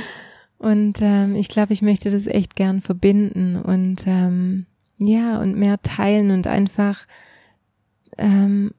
[0.59, 4.67] und ähm, ich glaube, ich möchte das echt gern verbinden und ähm,
[4.99, 7.07] ja, und mehr teilen und einfach
[8.19, 8.73] ähm,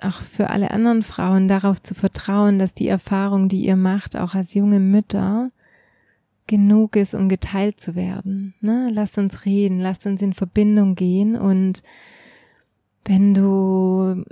[0.00, 4.34] auch für alle anderen Frauen darauf zu vertrauen, dass die Erfahrung, die ihr macht, auch
[4.34, 5.50] als junge Mütter,
[6.46, 8.54] genug ist, um geteilt zu werden.
[8.60, 8.90] Ne?
[8.92, 11.82] Lasst uns reden, lasst uns in Verbindung gehen und
[13.04, 14.24] wenn du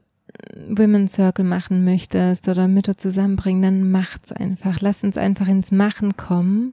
[0.69, 4.81] Women's Circle machen möchtest oder Mütter zusammenbringen, dann macht's einfach.
[4.81, 6.73] Lass uns einfach ins Machen kommen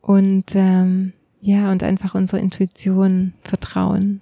[0.00, 4.20] und ähm, ja und einfach unserer Intuition vertrauen.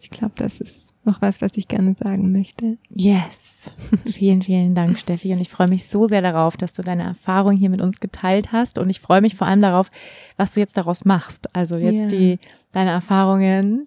[0.00, 2.78] Ich glaube, das ist noch was, was ich gerne sagen möchte?
[2.90, 3.70] Yes.
[4.12, 5.32] vielen, vielen Dank, Steffi.
[5.32, 8.52] Und ich freue mich so sehr darauf, dass du deine Erfahrung hier mit uns geteilt
[8.52, 8.78] hast.
[8.78, 9.90] Und ich freue mich vor allem darauf,
[10.36, 11.54] was du jetzt daraus machst.
[11.54, 12.36] Also jetzt yeah.
[12.36, 12.38] die,
[12.72, 13.84] deine Erfahrungen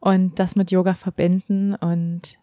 [0.00, 2.38] und das mit Yoga verbinden und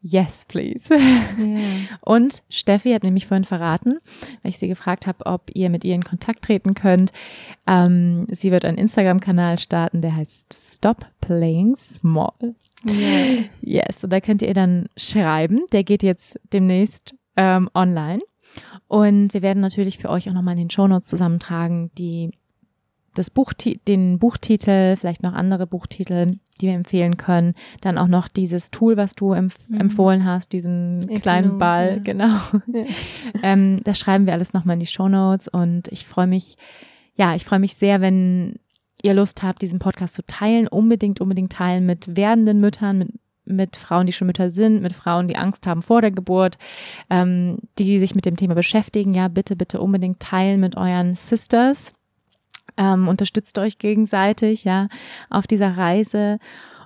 [0.00, 0.94] Yes, please.
[1.38, 1.60] Yeah.
[2.02, 3.98] Und Steffi hat nämlich vorhin verraten,
[4.42, 7.12] weil ich sie gefragt habe, ob ihr mit ihr in Kontakt treten könnt.
[7.66, 12.54] Ähm, sie wird einen Instagram-Kanal starten, der heißt Stop Playing Small.
[12.86, 13.44] Yeah.
[13.60, 15.60] Yes, und da könnt ihr dann schreiben.
[15.72, 18.20] Der geht jetzt demnächst ähm, online.
[18.86, 22.30] Und wir werden natürlich für euch auch nochmal in den Shownotes zusammentragen, die
[23.14, 27.54] das Buch, den Buchtitel, vielleicht noch andere Buchtitel, die wir empfehlen können.
[27.80, 29.80] Dann auch noch dieses Tool, was du empf mhm.
[29.80, 32.02] empfohlen hast, diesen ich kleinen Ball, ja.
[32.02, 32.36] genau.
[32.72, 32.84] Ja.
[33.42, 36.56] ähm, das schreiben wir alles nochmal in die Show Notes und ich freue mich,
[37.16, 38.54] ja, ich freue mich sehr, wenn
[39.02, 43.10] ihr Lust habt, diesen Podcast zu teilen, unbedingt, unbedingt teilen mit werdenden Müttern, mit
[43.48, 46.58] mit Frauen, die schon Mütter sind, mit Frauen, die Angst haben vor der Geburt,
[47.10, 49.14] ähm, die sich mit dem Thema beschäftigen.
[49.14, 51.94] Ja, bitte, bitte unbedingt teilen mit euren Sisters.
[52.76, 54.88] Ähm, unterstützt euch gegenseitig, ja,
[55.30, 56.38] auf dieser Reise.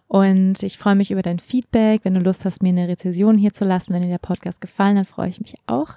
[0.09, 2.05] Und ich freue mich über dein Feedback.
[2.05, 4.99] Wenn du Lust hast, mir eine Rezession hier zu lassen, wenn dir der Podcast gefallen
[4.99, 5.95] hat, freue ich mich auch.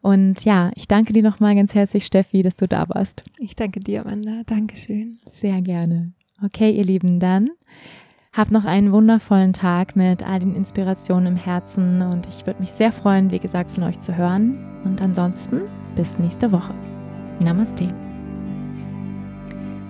[0.00, 3.22] Und ja, ich danke dir nochmal ganz herzlich, Steffi, dass du da warst.
[3.38, 4.42] Ich danke dir, Amanda.
[4.46, 5.18] Dankeschön.
[5.26, 6.12] Sehr gerne.
[6.44, 7.50] Okay, ihr Lieben, dann
[8.32, 12.70] habt noch einen wundervollen Tag mit all den Inspirationen im Herzen und ich würde mich
[12.70, 14.64] sehr freuen, wie gesagt, von euch zu hören.
[14.84, 15.62] Und ansonsten
[15.96, 16.74] bis nächste Woche.
[17.42, 17.92] Namaste.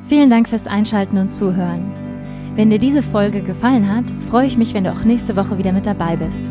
[0.05, 1.93] Vielen Dank fürs Einschalten und Zuhören.
[2.55, 5.73] Wenn dir diese Folge gefallen hat, freue ich mich, wenn du auch nächste Woche wieder
[5.73, 6.51] mit dabei bist.